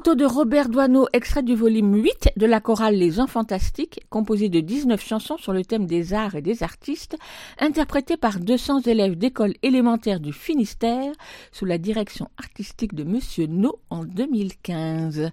[0.00, 4.48] Photos de Robert Doisneau, extrait du volume 8 de la chorale Les Enfants Fantastiques, composé
[4.48, 7.18] de 19 chansons sur le thème des arts et des artistes,
[7.58, 11.12] interprétées par 200 élèves d'école élémentaire du Finistère,
[11.52, 15.32] sous la direction artistique de Monsieur No en 2015.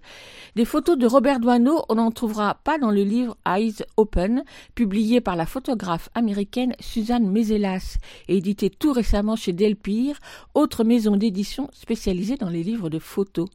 [0.57, 4.43] Des photos de Robert Doisneau, on n'en trouvera pas dans le livre Eyes Open,
[4.75, 10.19] publié par la photographe américaine Suzanne Mezelas et édité tout récemment chez Delpire,
[10.55, 13.47] autre maison d'édition spécialisée dans les livres de photos.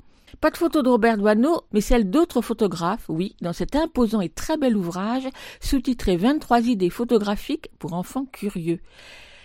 [0.42, 4.28] Pas de photo de Robert Doisneau, mais celle d'autres photographes, oui, dans cet imposant et
[4.28, 5.28] très bel ouvrage,
[5.60, 8.80] sous-titré 23 idées photographiques pour enfants curieux.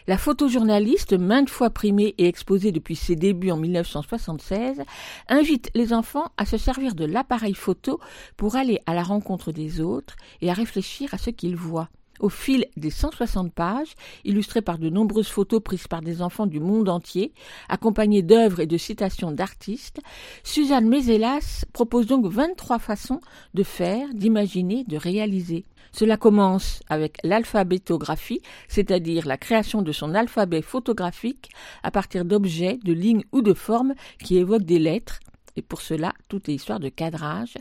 [0.08, 4.82] La photojournaliste, maintes fois primée et exposée depuis ses débuts en 1976,
[5.30, 8.00] invite les enfants à se servir de l'appareil photo
[8.36, 11.90] pour aller à la rencontre des autres et à réfléchir à ce qu'ils voient.
[12.20, 13.94] Au fil des 160 pages,
[14.24, 17.34] illustrées par de nombreuses photos prises par des enfants du monde entier,
[17.70, 20.00] accompagnées d'œuvres et de citations d'artistes,
[20.44, 23.22] Suzanne Mézelas propose donc 23 façons
[23.54, 25.66] de faire, d'imaginer, de réaliser.
[25.92, 31.50] Cela commence avec l'alphabétographie, c'est-à-dire la création de son alphabet photographique
[31.84, 33.94] à partir d'objets, de lignes ou de formes
[34.24, 35.20] qui évoquent des lettres,
[35.58, 37.56] et pour cela, tout est histoire de cadrage.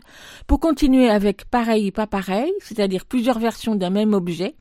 [0.45, 4.55] Pour continuer avec pareil pas pareil, c'est-à-dire plusieurs versions d'un même objet,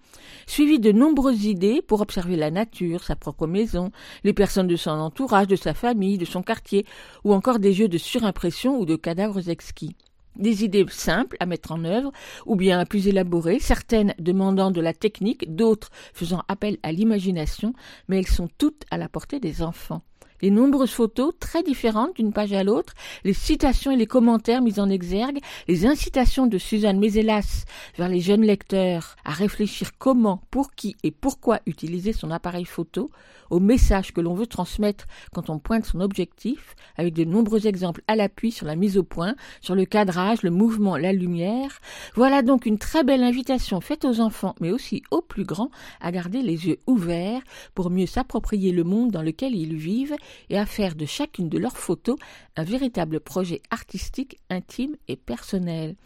[0.46, 3.92] suivi de nombreuses idées pour observer la nature, sa propre maison,
[4.24, 6.86] les personnes de son entourage, de sa famille, de son quartier,
[7.24, 9.96] ou encore des jeux de surimpression ou de cadavres exquis.
[10.36, 12.12] Des idées simples à mettre en œuvre,
[12.44, 17.72] ou bien plus élaborées, certaines demandant de la technique, d'autres faisant appel à l'imagination,
[18.08, 20.02] mais elles sont toutes à la portée des enfants
[20.42, 24.80] les nombreuses photos très différentes d'une page à l'autre, les citations et les commentaires mis
[24.80, 27.64] en exergue, les incitations de Suzanne Mézelas
[27.96, 33.10] vers les jeunes lecteurs à réfléchir comment, pour qui et pourquoi utiliser son appareil photo,
[33.50, 38.02] au message que l'on veut transmettre quand on pointe son objectif, avec de nombreux exemples
[38.08, 41.80] à l'appui sur la mise au point, sur le cadrage, le mouvement, la lumière.
[42.14, 45.70] Voilà donc une très belle invitation faite aux enfants, mais aussi aux plus grands,
[46.00, 47.42] à garder les yeux ouverts
[47.74, 50.16] pour mieux s'approprier le monde dans lequel ils vivent
[50.50, 52.16] et à faire de chacune de leurs photos
[52.56, 55.96] un véritable projet artistique intime et personnel.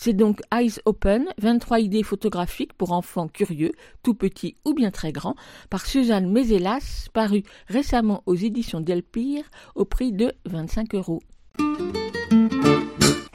[0.00, 3.72] C'est donc Eyes Open, 23 idées photographiques pour enfants curieux,
[4.04, 5.34] tout petits ou bien très grands,
[5.70, 11.20] par Suzanne Mézelas, paru récemment aux éditions Delpire au prix de 25 euros.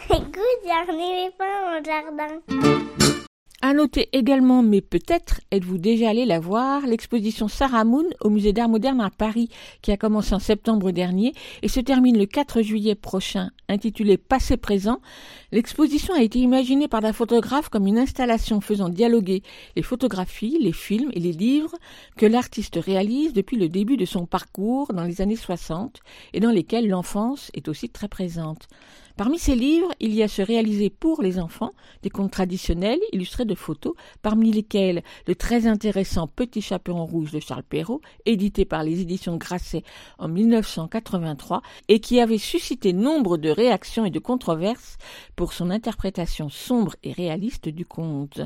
[0.09, 3.22] Écoute, les au jardin.
[3.65, 8.51] À noter également, mais peut-être êtes-vous déjà allé la voir, l'exposition Sarah Moon au musée
[8.51, 9.47] d'art moderne à Paris,
[9.81, 14.57] qui a commencé en septembre dernier et se termine le 4 juillet prochain, intitulée Passé
[14.57, 14.99] présent.
[15.53, 19.43] L'exposition a été imaginée par la photographe comme une installation faisant dialoguer
[19.77, 21.77] les photographies, les films et les livres
[22.17, 26.01] que l'artiste réalise depuis le début de son parcours dans les années 60
[26.33, 28.67] et dans lesquels l'enfance est aussi très présente.
[29.15, 33.45] Parmi ces livres, il y a ceux réalisés pour les enfants, des contes traditionnels illustrés
[33.45, 33.93] de photos,
[34.23, 39.37] parmi lesquels le très intéressant Petit chaperon rouge de Charles Perrault, édité par les éditions
[39.37, 39.83] Grasset
[40.17, 44.97] en 1983 et qui avait suscité nombre de réactions et de controverses
[45.35, 48.41] pour son interprétation sombre et réaliste du conte.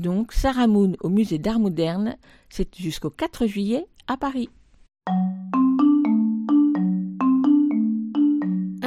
[0.00, 2.16] Donc, Sarah Moon au musée d'art moderne,
[2.48, 4.48] c'est jusqu'au 4 juillet à Paris.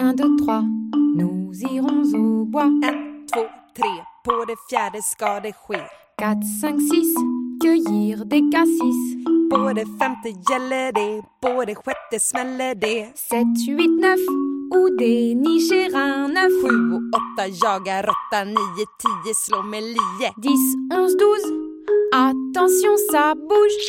[0.03, 0.63] 1, 2, 3
[1.15, 2.65] Nous irons au bois.
[2.83, 3.41] 1, 2,
[3.77, 3.87] 3,
[4.25, 5.81] på det fjärde ska det ske.
[6.19, 7.07] 4, 5, 6,
[7.63, 8.99] cueillir des cassis.
[9.51, 13.01] På det femte gäller det, på det sjätte smäller det.
[13.31, 14.17] 7, 8, 9,
[14.75, 16.53] ou dénicher un œuf.
[16.61, 17.03] 7 och
[17.39, 18.55] 8 jagar råtta, 9,
[19.23, 20.29] 10 slå med lie.
[20.41, 20.51] 10,
[20.93, 21.63] 11, 12,
[22.13, 23.83] attention ça bouge.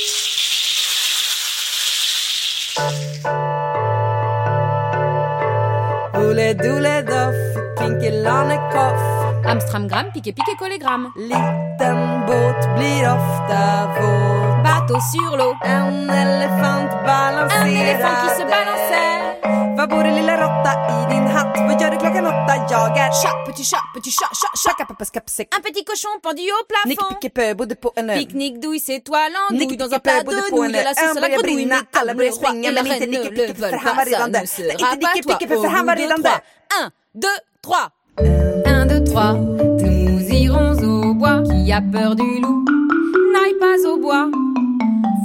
[6.34, 7.36] Oule doule doff,
[7.78, 9.00] pinkelannekoff.
[9.46, 11.12] Amstramgram, piqué piqué collégramme.
[11.14, 14.62] Liten båt blir ofta våt.
[14.64, 15.54] Bateau sur l'eau.
[15.62, 19.86] En elefant balancerar Un éléphant qui se balançait.
[19.90, 20.72] Bor det lilla råtta
[22.46, 24.70] Chat, petit chat, petit chat, chat, chat.
[24.70, 25.54] Chacapappas kapsäck.
[25.56, 27.14] Un petit cochon pendu au Nick plafond.
[27.14, 28.14] Pickepö bodde på en ö.
[28.14, 31.16] Pique-nique, douille, c'est toi l'andouille Nick dans un Pickepö plat de nouilles, de la sauce
[31.16, 33.94] à la grenouille, le roi et la reine ne le veulent pas, ça ne sera
[33.94, 34.04] pas
[36.22, 36.40] toi.
[36.80, 37.28] 1, 2,
[37.62, 37.90] 3.
[38.66, 39.32] 1, 2, 3.
[39.32, 41.42] Nous irons au bois.
[41.42, 42.64] Qui a peur du loup
[43.32, 44.28] N'aille pas au bois.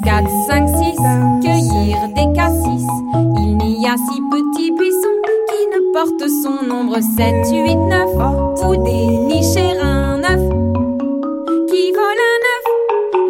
[0.06, 0.96] 4, 5, 6.
[1.42, 3.39] Cueillir des cassis.
[3.80, 8.10] N'y a six petits buissons qui ne portent son nombre 7, 8, 9.
[8.68, 10.42] Ou dénicher un œuf.
[11.70, 12.66] Qui vole un œuf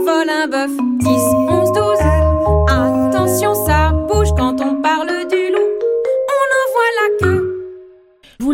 [0.07, 0.71] Vole un bœuf.
[1.01, 1.07] 10,
[1.49, 1.99] 11, 12.
[2.67, 3.78] Attention, ça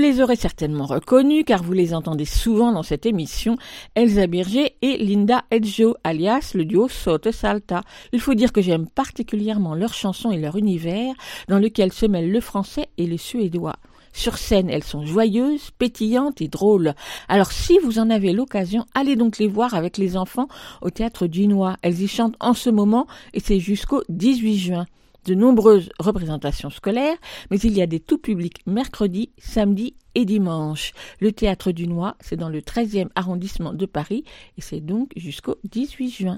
[0.06, 3.58] les aurez certainement reconnu, car vous les entendez souvent dans cette émission,
[3.96, 7.82] Elsa Birger et Linda Edjo, alias le duo Sote Salta.
[8.14, 11.16] Il faut dire que j'aime particulièrement leurs chansons et leur univers,
[11.48, 13.78] dans lequel se mêlent le français et le suédois.
[14.14, 16.94] Sur scène, elles sont joyeuses, pétillantes et drôles.
[17.28, 20.48] Alors si vous en avez l'occasion, allez donc les voir avec les enfants
[20.84, 21.78] au théâtre Dunois.
[21.82, 24.86] Elles y chantent en ce moment et c'est jusqu'au 18 juin.
[25.26, 27.18] De nombreuses représentations scolaires,
[27.50, 30.94] mais il y a des tout publics mercredi, samedi et dimanche.
[31.20, 34.24] Le théâtre Dunois, c'est dans le 13e arrondissement de Paris
[34.58, 36.38] et c'est donc jusqu'au 18 juin.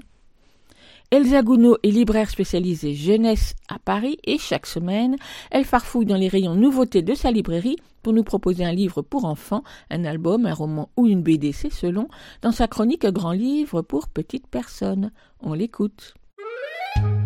[1.10, 5.16] Elsa Gounod est libraire spécialisée jeunesse à Paris et chaque semaine,
[5.50, 9.24] elle farfouille dans les rayons nouveautés de sa librairie pour nous proposer un livre pour
[9.24, 12.08] enfants, un album, un roman ou une BD, c'est selon,
[12.42, 15.10] dans sa chronique Grand livre pour petites personnes.
[15.40, 16.14] On l'écoute.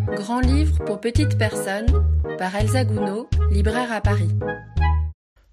[0.07, 1.87] Grand livre pour petites personnes
[2.37, 4.29] par Elsa Gounod, libraire à Paris.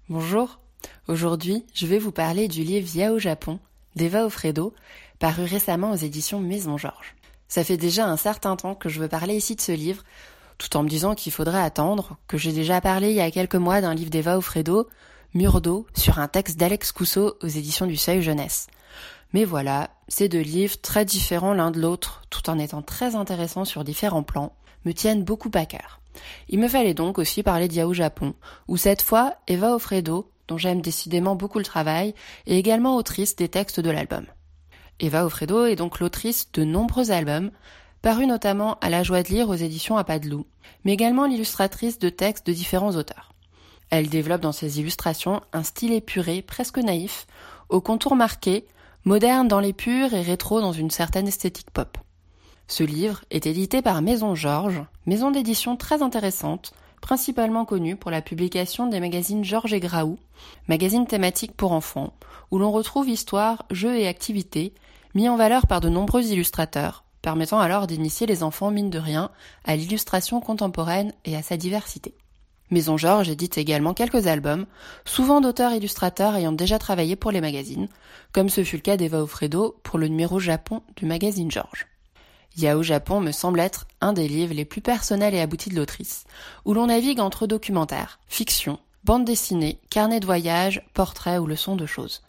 [0.09, 0.59] Bonjour,
[1.07, 3.59] aujourd'hui je vais vous parler du livre Via au Japon
[3.95, 4.73] d'Eva Ofredo,
[5.19, 7.15] paru récemment aux éditions Maison Georges.
[7.47, 10.03] Ça fait déjà un certain temps que je veux parler ici de ce livre,
[10.57, 13.55] tout en me disant qu'il faudrait attendre, que j'ai déjà parlé il y a quelques
[13.55, 14.87] mois d'un livre d'Eva Ofredo,
[15.33, 18.67] Mur d'eau, sur un texte d'Alex Cousseau aux éditions du Seuil Jeunesse.
[19.33, 23.65] Mais voilà, ces deux livres, très différents l'un de l'autre, tout en étant très intéressants
[23.65, 24.53] sur différents plans,
[24.85, 26.01] me tiennent beaucoup à cœur.
[26.49, 28.33] Il me fallait donc aussi parler d'Yahoo Japon,
[28.67, 32.13] où cette fois, Eva Ofredo, dont j'aime décidément beaucoup le travail,
[32.45, 34.25] est également autrice des textes de l'album.
[34.99, 37.51] Eva Ofredo est donc l'autrice de nombreux albums,
[38.01, 40.19] parus notamment à La Joie de lire aux éditions à pas
[40.83, 43.33] mais également l'illustratrice de textes de différents auteurs.
[43.89, 47.27] Elle développe dans ses illustrations un style épuré, presque naïf,
[47.69, 48.65] aux contours marqués,
[49.03, 51.97] moderne dans les purs et rétro dans une certaine esthétique pop.
[52.67, 58.21] Ce livre est édité par Maison Georges, maison d'édition très intéressante, principalement connue pour la
[58.21, 60.19] publication des magazines Georges et Graou,
[60.67, 62.13] magazines thématiques pour enfants,
[62.51, 64.73] où l'on retrouve histoire, jeux et activités,
[65.15, 69.31] mis en valeur par de nombreux illustrateurs, permettant alors d'initier les enfants, mine de rien,
[69.65, 72.13] à l'illustration contemporaine et à sa diversité.
[72.71, 74.65] Maison Georges édite également quelques albums,
[75.03, 77.89] souvent d'auteurs illustrateurs ayant déjà travaillé pour les magazines,
[78.31, 81.87] comme ce fut le cas d'Eva Ofredo pour le numéro Japon du magazine Georges.
[82.57, 86.23] Yao Japon me semble être un des livres les plus personnels et aboutis de l'autrice,
[86.63, 91.85] où l'on navigue entre documentaires, fiction, bande dessinée, carnet de voyage, portraits ou leçons de
[91.85, 92.21] choses.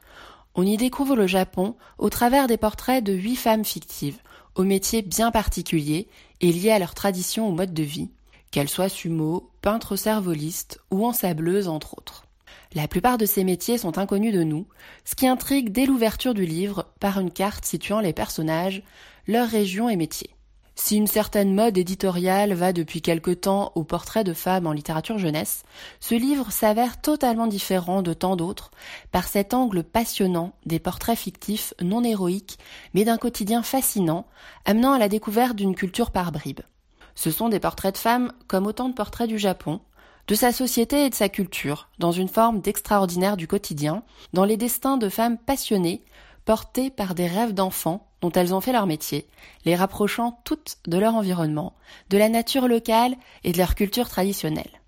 [0.57, 4.19] On y découvre le Japon au travers des portraits de huit femmes fictives,
[4.57, 6.09] aux métiers bien particuliers
[6.41, 8.11] et liés à leur tradition ou mode de vie,
[8.53, 12.27] qu'elles soient sumo, peintres cervolistes ou ensableuses entre autres.
[12.75, 14.67] La plupart de ces métiers sont inconnus de nous,
[15.05, 18.83] ce qui intrigue dès l'ouverture du livre par une carte situant les personnages,
[19.27, 20.31] leurs régions et métiers.
[20.75, 25.19] Si une certaine mode éditoriale va depuis quelque temps au portrait de femmes en littérature
[25.19, 25.65] jeunesse,
[26.01, 28.71] ce livre s'avère totalement différent de tant d'autres
[29.11, 32.59] par cet angle passionnant des portraits fictifs non héroïques
[32.95, 34.27] mais d'un quotidien fascinant,
[34.65, 36.63] amenant à la découverte d'une culture par bribes.
[37.15, 39.81] Ce sont des portraits de femmes comme autant de portraits du Japon,
[40.29, 44.03] de sa société et de sa culture, dans une forme d'extraordinaire du quotidien,
[44.33, 46.03] dans les destins de femmes passionnées,
[46.45, 49.27] portées par des rêves d'enfants dont elles ont fait leur métier,
[49.65, 51.75] les rapprochant toutes de leur environnement,
[52.09, 54.81] de la nature locale et de leur culture traditionnelle.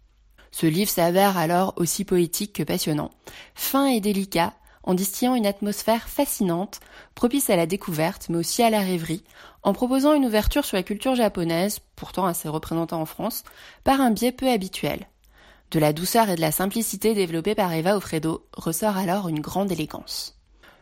[0.53, 3.11] Ce livre s'avère alors aussi poétique que passionnant,
[3.57, 4.53] fin et délicat,
[4.85, 6.79] en distillant une atmosphère fascinante,
[7.15, 9.25] propice à la découverte, mais aussi à la rêverie,
[9.65, 13.43] en proposant une ouverture sur la culture japonaise, pourtant assez représentée en France,
[13.83, 15.09] par un biais peu habituel.
[15.71, 19.73] De la douceur et de la simplicité développée par Eva Ofredo ressort alors une grande
[19.73, 20.39] élégance.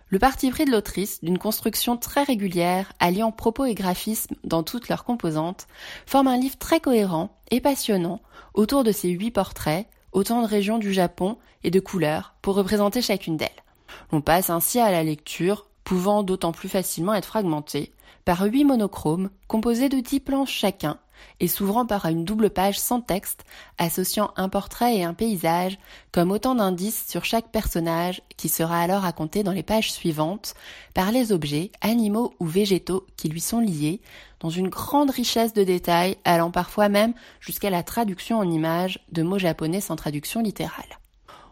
[0.08, 4.88] Le parti pris de l'autrice, d'une construction très régulière, alliant propos et graphisme dans toutes
[4.88, 5.66] leurs composantes,
[6.04, 8.20] forme un livre très cohérent et passionnant
[8.52, 13.00] autour de ces huit portraits, autant de régions du Japon et de couleurs pour représenter
[13.00, 13.48] chacune d'elles.
[14.10, 17.92] On passe ainsi à la lecture, pouvant d'autant plus facilement être fragmentée,
[18.24, 20.98] par huit monochromes composés de dix planches chacun,
[21.40, 23.44] et s'ouvrant par une double page sans texte,
[23.78, 25.78] associant un portrait et un paysage
[26.10, 30.54] comme autant d'indices sur chaque personnage qui sera alors raconté dans les pages suivantes
[30.94, 34.00] par les objets, animaux ou végétaux qui lui sont liés,
[34.40, 39.22] dans une grande richesse de détails allant parfois même jusqu'à la traduction en images de
[39.22, 41.01] mots japonais sans traduction littérale.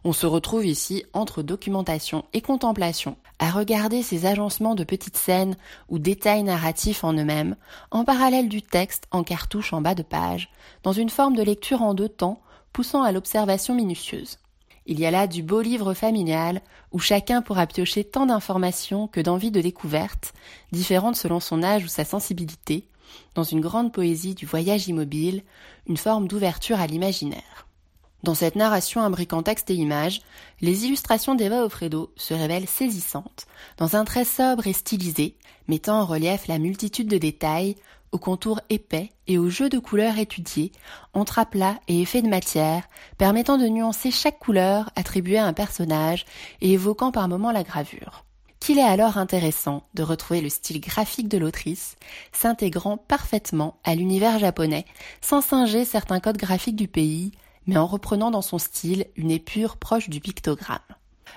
[0.03, 5.57] On se retrouve ici entre documentation et contemplation, à regarder ces agencements de petites scènes
[5.91, 7.57] ou détails narratifs en eux-mêmes,
[7.91, 10.51] en parallèle du texte en cartouche en bas de page,
[10.83, 12.41] dans une forme de lecture en deux temps,
[12.73, 14.39] poussant à l'observation minutieuse.
[14.87, 19.21] Il y a là du beau livre familial où chacun pourra piocher tant d'informations que
[19.21, 20.33] d'envies de découverte,
[20.73, 22.89] différentes selon son âge ou sa sensibilité,
[23.35, 25.43] dans une grande poésie du voyage immobile,
[25.87, 27.67] une forme d'ouverture à l'imaginaire.
[28.23, 30.21] Dans cette narration imbriquant texte et images,
[30.61, 33.47] les illustrations d'Eva Ofredo se révèlent saisissantes,
[33.79, 35.37] dans un trait sobre et stylisé,
[35.69, 37.77] mettant en relief la multitude de détails,
[38.13, 40.73] aux contours épais et aux jeux de couleurs étudiés,
[41.15, 42.83] entre aplats et effets de matière,
[43.17, 46.27] permettant de nuancer chaque couleur attribuée à un personnage
[46.61, 48.25] et évoquant par moments la gravure.
[48.59, 51.97] Qu'il est alors intéressant de retrouver le style graphique de l'autrice,
[52.33, 54.85] s'intégrant parfaitement à l'univers japonais,
[55.23, 57.33] sans singer certains codes graphiques du pays,
[57.71, 60.81] mais en reprenant dans son style une épure proche du pictogramme.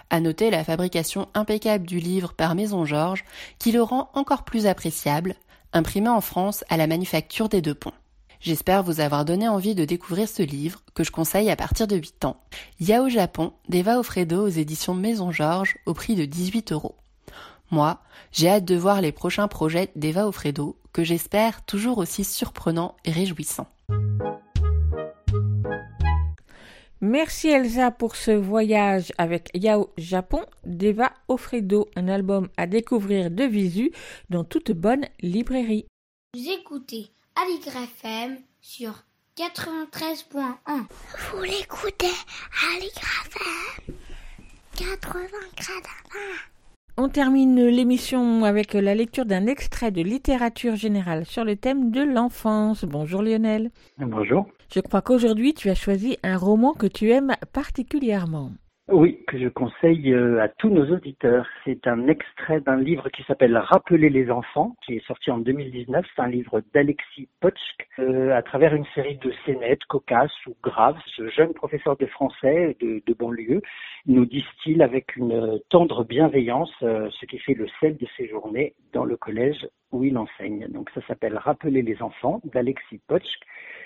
[0.09, 3.23] À noter la fabrication impeccable du livre par Maison Georges,
[3.59, 5.35] qui le rend encore plus appréciable,
[5.73, 7.93] imprimé en France à la manufacture des Deux Ponts.
[8.39, 11.97] J'espère vous avoir donné envie de découvrir ce livre que je conseille à partir de
[11.97, 12.37] 8 ans.
[12.79, 16.95] Yao Japon d'Eva Ofredo aux éditions Maison Georges au prix de 18 euros.
[17.69, 17.99] Moi,
[18.31, 23.11] j'ai hâte de voir les prochains projets d'Eva Ofredo que j'espère toujours aussi surprenants et
[23.11, 23.67] réjouissants.
[27.05, 33.43] Merci Elsa pour ce voyage avec Yao Japon d'Eva Ofredo, un album à découvrir de
[33.43, 33.91] visu
[34.29, 35.85] dans toute bonne librairie.
[36.33, 39.03] Vous écoutez Aligre FM sur
[39.35, 40.53] 93.1.
[41.33, 42.07] Vous l'écoutez
[42.71, 43.95] Aligre FM
[44.77, 45.23] 80
[46.95, 52.01] On termine l'émission avec la lecture d'un extrait de littérature générale sur le thème de
[52.01, 52.85] l'enfance.
[52.85, 53.71] Bonjour Lionel.
[53.97, 54.47] Bonjour.
[54.73, 58.49] Je crois qu'aujourd'hui tu as choisi un roman que tu aimes particulièrement.
[58.89, 61.47] Oui, que je conseille euh, à tous nos auditeurs.
[61.63, 66.05] C'est un extrait d'un livre qui s'appelle Rappeler les enfants, qui est sorti en 2019.
[66.15, 70.99] C'est un livre d'Alexis Potchk, euh, à travers une série de scénettes cocasses ou graves.
[71.15, 73.61] Ce jeune professeur de français de, banlieue
[74.07, 78.73] nous distille avec une tendre bienveillance euh, ce qui fait le sel de ses journées
[78.91, 80.67] dans le collège où il enseigne.
[80.69, 83.39] Donc ça s'appelle Rappeler les enfants d'Alexis Potchk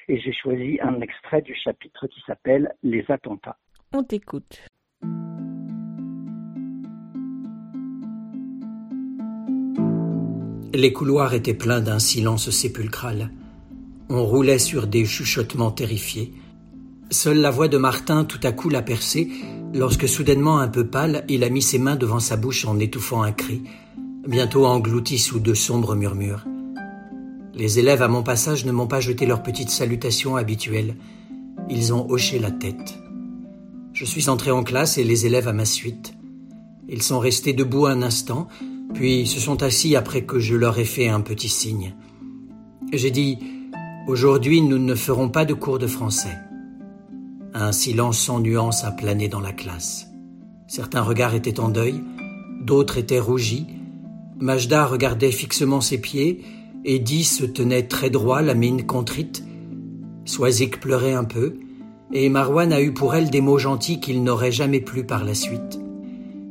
[0.08, 3.58] et j'ai choisi un extrait du chapitre qui s'appelle Les attentats.
[3.94, 4.62] On t'écoute.
[10.74, 13.32] Les couloirs étaient pleins d'un silence sépulcral.
[14.10, 16.34] On roulait sur des chuchotements terrifiés.
[17.10, 19.30] Seule la voix de Martin tout à coup l'a percé,
[19.74, 23.24] lorsque soudainement un peu pâle, il a mis ses mains devant sa bouche en étouffant
[23.24, 23.64] un cri,
[24.28, 26.46] bientôt englouti sous de sombres murmures.
[27.58, 30.96] Les élèves à mon passage ne m'ont pas jeté leur petite salutation habituelle.
[31.72, 33.00] Ils ont hoché la tête.
[33.94, 36.14] Je suis entré en classe et les élèves à ma suite.
[36.88, 38.48] Ils sont restés debout un instant,
[38.94, 41.96] puis se sont assis après que je leur ai fait un petit signe.
[42.94, 43.40] J'ai dit
[44.08, 46.38] Aujourd'hui, nous ne ferons pas de cours de français.
[47.56, 50.06] Un silence sans nuance a plané dans la classe.
[50.68, 52.04] Certains regards étaient en deuil,
[52.62, 53.66] d'autres étaient rougis.
[54.40, 56.46] Majda regardait fixement ses pieds
[56.86, 59.44] Eddie se tenait très droit, la mine contrite.
[60.26, 61.56] Swazik pleurait un peu,
[62.12, 65.34] et Marwan a eu pour elle des mots gentils qu'il n'aurait jamais plus par la
[65.34, 65.80] suite.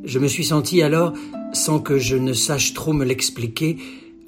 [0.05, 1.13] Je me suis senti alors,
[1.53, 3.77] sans que je ne sache trop me l'expliquer,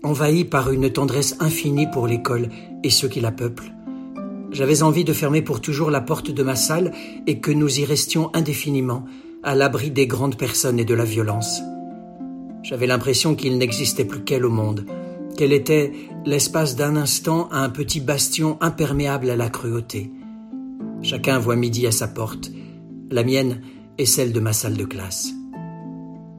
[0.02, 2.48] envahi par une tendresse infinie pour l'école
[2.82, 3.72] et ceux qui la peuplent.
[4.50, 6.92] J'avais envie de fermer pour toujours la porte de ma salle
[7.26, 9.04] et que nous y restions indéfiniment,
[9.42, 11.60] à l'abri des grandes personnes et de la violence.
[12.62, 14.84] J'avais l'impression qu'il n'existait plus qu'elle au monde,
[15.38, 15.92] qu'elle était,
[16.26, 20.10] l'espace d'un instant, un petit bastion imperméable à la cruauté.
[21.00, 22.50] Chacun voit midi à sa porte.
[23.12, 23.60] La mienne
[23.98, 25.32] est celle de ma salle de classe.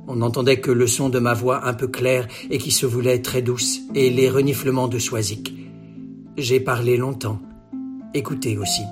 [0.06, 3.22] On n'entendait que le son de ma voix un peu claire et qui se voulait
[3.22, 5.56] très douce, et les reniflements de Soisic.
[6.38, 7.39] J'ai parlé longtemps,
[8.14, 8.84] écouté aussi.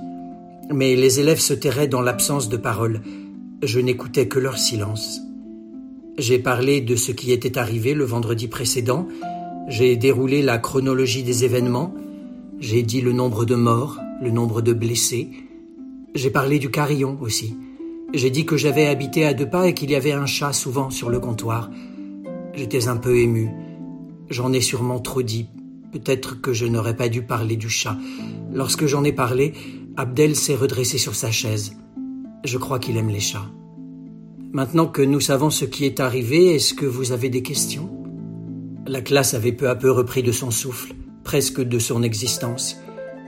[0.74, 3.02] Mais les élèves se tairaient dans l'absence de parole.
[3.62, 5.20] Je n'écoutais que leur silence.
[6.18, 9.06] J'ai parlé de ce qui était arrivé le vendredi précédent,
[9.68, 11.94] j'ai déroulé la chronologie des événements,
[12.60, 15.30] j'ai dit le nombre de morts, le nombre de blessés,
[16.16, 17.56] j'ai parlé du carillon aussi.
[18.14, 20.90] J'ai dit que j'avais habité à deux pas et qu'il y avait un chat souvent
[20.90, 21.70] sur le comptoir.
[22.56, 23.50] J'étais un peu ému.
[24.30, 25.48] J'en ai sûrement trop dit.
[25.92, 27.98] Peut-être que je n'aurais pas dû parler du chat.
[28.52, 29.54] Lorsque j'en ai parlé,
[29.98, 31.76] Abdel s'est redressé sur sa chaise.
[32.46, 33.52] Je crois qu'il aime les chats.
[34.54, 37.97] Maintenant que nous savons ce qui est arrivé, est-ce que vous avez des questions?
[38.88, 42.78] La classe avait peu à peu repris de son souffle, presque de son existence.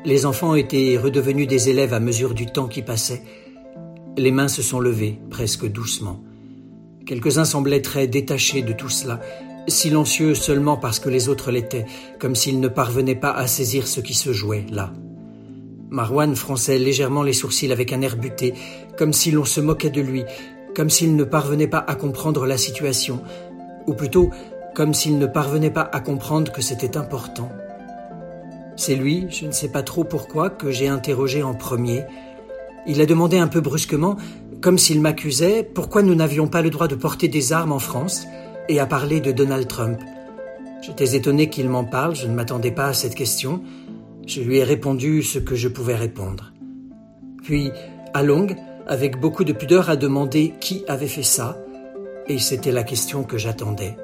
[0.06, 3.24] Les enfants étaient redevenus des élèves à mesure du temps qui passait.
[4.18, 6.24] Les mains se sont levées, presque doucement.
[7.06, 9.20] Quelques-uns semblaient très détachés de tout cela,
[9.68, 11.86] silencieux seulement parce que les autres l'étaient,
[12.20, 14.94] comme s'ils ne parvenaient pas à saisir ce qui se jouait là.
[15.90, 18.54] Marwan fronçait légèrement les sourcils avec un air buté,
[18.98, 20.24] comme si l'on se moquait de lui,
[20.76, 23.22] comme s'il ne parvenait pas à comprendre la situation,
[23.88, 24.30] ou plutôt
[24.80, 27.52] comme s'il ne parvenait pas à comprendre que c'était important.
[28.78, 32.06] C'est lui, je ne sais pas trop pourquoi, que j'ai interrogé en premier.
[32.88, 34.16] Il a demandé un peu brusquement,
[34.62, 38.26] comme s'il m'accusait, pourquoi nous n'avions pas le droit de porter des armes en France,
[38.70, 40.00] et a parlé de Donald Trump.
[40.82, 43.62] J'étais étonné qu'il m'en parle, je ne m'attendais pas à cette question.
[44.28, 46.54] Je lui ai répondu ce que je pouvais répondre.
[47.44, 47.74] Puis,
[48.14, 48.56] à longue,
[48.88, 51.58] avec beaucoup de pudeur, a demandé qui avait fait ça,
[52.28, 53.98] et c'était la question que j'attendais.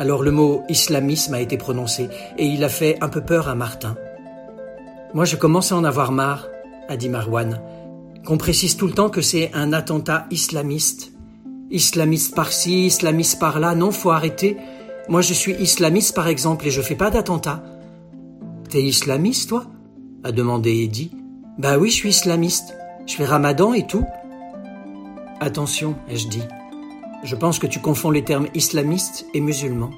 [0.00, 2.08] Alors le mot islamisme a été prononcé,
[2.38, 3.96] et il a fait un peu peur à Martin.
[5.12, 6.48] Moi je commence à en avoir marre,
[6.88, 7.60] a dit Marwan,
[8.24, 11.12] qu'on précise tout le temps que c'est un attentat islamiste.
[11.70, 14.56] Islamiste par-ci, islamiste par-là, non, faut arrêter.
[15.10, 17.62] Moi je suis islamiste par exemple, et je fais pas d'attentat.
[18.70, 19.66] T'es islamiste, toi?
[20.24, 21.12] a demandé Eddie.
[21.58, 22.74] Bah oui, je suis islamiste.
[23.06, 24.06] Je fais ramadan et tout.
[25.40, 26.42] Attention, ai-je dit.
[27.22, 29.90] Je pense que tu confonds les termes islamiste et musulman.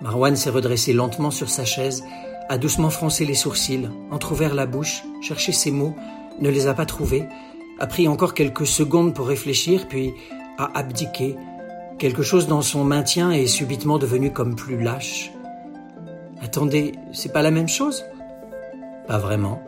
[0.00, 2.04] Marwan s'est redressé lentement sur sa chaise,
[2.48, 5.94] a doucement froncé les sourcils, entr'ouvert la bouche, cherché ses mots,
[6.40, 7.26] ne les a pas trouvés,
[7.78, 10.12] a pris encore quelques secondes pour réfléchir, puis
[10.58, 11.36] a abdiqué.
[11.98, 15.32] Quelque chose dans son maintien est subitement devenu comme plus lâche.
[16.40, 18.04] Attendez, c'est pas la même chose?
[19.06, 19.62] Pas vraiment.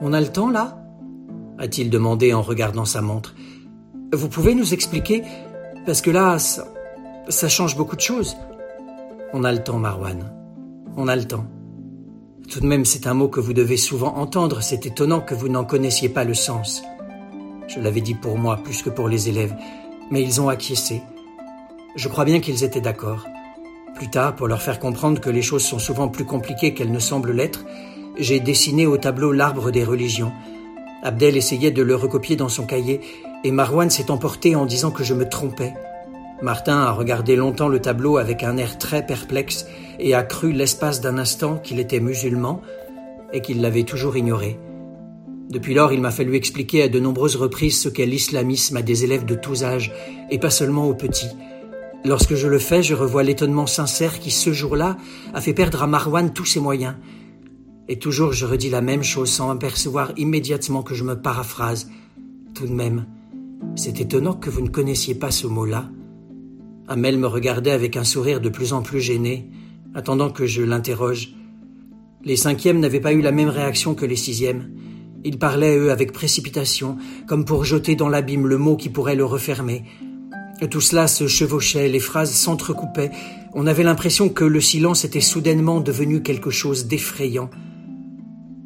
[0.00, 0.82] On a le temps là?
[1.58, 3.34] A-t-il demandé en regardant sa montre.
[4.12, 5.22] Vous pouvez nous expliquer?
[5.84, 8.36] Parce que là, ça, change beaucoup de choses.
[9.32, 10.32] On a le temps, Marwan.
[10.96, 11.46] On a le temps.
[12.48, 14.62] Tout de même, c'est un mot que vous devez souvent entendre.
[14.62, 16.82] C'est étonnant que vous n'en connaissiez pas le sens.
[17.66, 19.54] Je l'avais dit pour moi plus que pour les élèves,
[20.10, 21.02] mais ils ont acquiescé.
[21.96, 23.26] Je crois bien qu'ils étaient d'accord.
[23.96, 27.00] Plus tard, pour leur faire comprendre que les choses sont souvent plus compliquées qu'elles ne
[27.00, 27.64] semblent l'être,
[28.18, 30.32] j'ai dessiné au tableau l'arbre des religions.
[31.02, 33.00] Abdel essayait de le recopier dans son cahier,
[33.44, 35.74] et Marwan s'est emporté en disant que je me trompais.
[36.42, 39.66] Martin a regardé longtemps le tableau avec un air très perplexe
[39.98, 42.60] et a cru l'espace d'un instant qu'il était musulman
[43.32, 44.58] et qu'il l'avait toujours ignoré.
[45.48, 49.04] Depuis lors, il m'a fallu expliquer à de nombreuses reprises ce qu'est l'islamisme à des
[49.04, 49.92] élèves de tous âges,
[50.30, 51.30] et pas seulement aux petits.
[52.04, 54.96] Lorsque je le fais, je revois l'étonnement sincère qui, ce jour-là,
[55.34, 56.96] a fait perdre à Marwan tous ses moyens.
[57.88, 61.90] Et toujours je redis la même chose sans apercevoir immédiatement que je me paraphrase.
[62.54, 63.06] Tout de même,
[63.74, 65.90] c'est étonnant que vous ne connaissiez pas ce mot-là.
[66.88, 69.50] Amel me regardait avec un sourire de plus en plus gêné,
[69.94, 71.34] attendant que je l'interroge.
[72.24, 74.70] Les cinquièmes n'avaient pas eu la même réaction que les sixièmes.
[75.24, 76.96] Ils parlaient, eux, avec précipitation,
[77.26, 79.84] comme pour jeter dans l'abîme le mot qui pourrait le refermer.
[80.70, 83.10] Tout cela se chevauchait, les phrases s'entrecoupaient.
[83.52, 87.50] On avait l'impression que le silence était soudainement devenu quelque chose d'effrayant.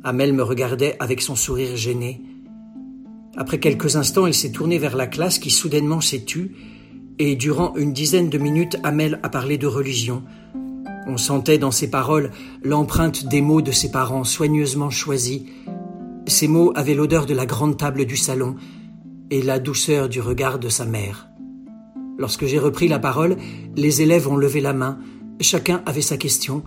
[0.05, 2.23] Amel me regardait avec son sourire gêné.
[3.37, 6.57] Après quelques instants, il s'est tourné vers la classe qui soudainement s'est tue
[7.19, 10.23] et durant une dizaine de minutes, Amel a parlé de religion.
[11.07, 12.31] On sentait dans ses paroles
[12.63, 15.43] l'empreinte des mots de ses parents soigneusement choisis.
[16.27, 18.57] Ces mots avaient l'odeur de la grande table du salon
[19.31, 21.29] et la douceur du regard de sa mère.
[22.19, 23.37] Lorsque j'ai repris la parole,
[23.77, 24.99] les élèves ont levé la main,
[25.41, 26.63] chacun avait sa question,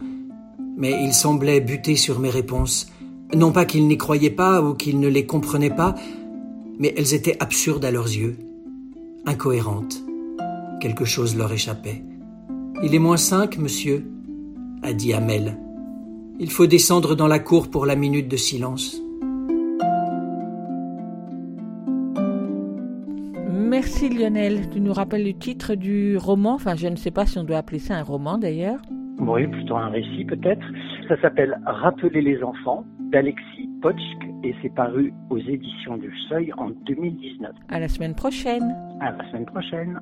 [0.78, 2.88] mais ils semblaient buter sur mes réponses.
[3.36, 5.96] Non pas qu'ils n'y croyaient pas ou qu'ils ne les comprenaient pas,
[6.80, 8.38] mais elles étaient absurdes à leurs yeux,
[9.26, 10.02] incohérentes.
[10.82, 12.04] Quelque chose leur échappait.
[12.84, 14.06] Il est moins cinq, monsieur,
[14.82, 15.58] a dit Amel.
[16.40, 19.02] Il faut descendre dans la cour pour la minute de silence.
[23.50, 24.70] Merci Lionel.
[24.70, 26.54] Tu nous rappelles le titre du roman?
[26.54, 28.80] Enfin, je ne sais pas si on doit appeler ça un roman d'ailleurs.
[29.20, 30.66] Oui, plutôt un récit peut-être.
[31.08, 36.70] Ça s'appelle Rappeler les enfants d'Alexis Potschk et c'est paru aux éditions du Seuil en
[36.70, 37.52] 2019.
[37.68, 38.74] À la semaine prochaine.
[39.02, 40.00] À la semaine prochaine.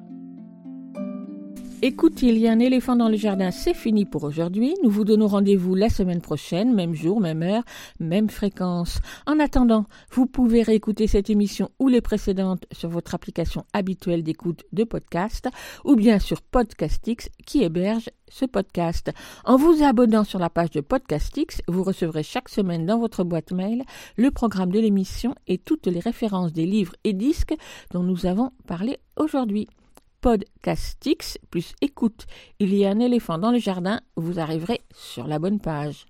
[1.83, 4.75] Écoute, il y a un éléphant dans le jardin, c'est fini pour aujourd'hui.
[4.83, 7.63] Nous vous donnons rendez-vous la semaine prochaine, même jour, même heure,
[7.99, 8.99] même fréquence.
[9.25, 14.63] En attendant, vous pouvez réécouter cette émission ou les précédentes sur votre application habituelle d'écoute
[14.71, 15.49] de podcast
[15.83, 19.11] ou bien sur Podcastix qui héberge ce podcast.
[19.43, 23.53] En vous abonnant sur la page de Podcastix, vous recevrez chaque semaine dans votre boîte
[23.53, 23.85] mail
[24.17, 27.55] le programme de l'émission et toutes les références des livres et disques
[27.91, 29.67] dont nous avons parlé aujourd'hui.
[30.21, 32.27] Podcastix plus écoute.
[32.59, 36.05] Il y a un éléphant dans le jardin, vous arriverez sur la bonne page.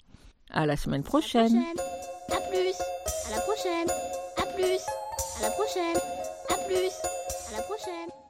[0.50, 1.64] À la semaine prochaine.
[2.30, 2.76] À, plus.
[3.28, 3.88] À la prochaine.
[4.38, 4.82] À plus.
[5.40, 5.98] À la prochaine.
[6.50, 6.92] À plus.
[7.48, 8.21] À la prochaine.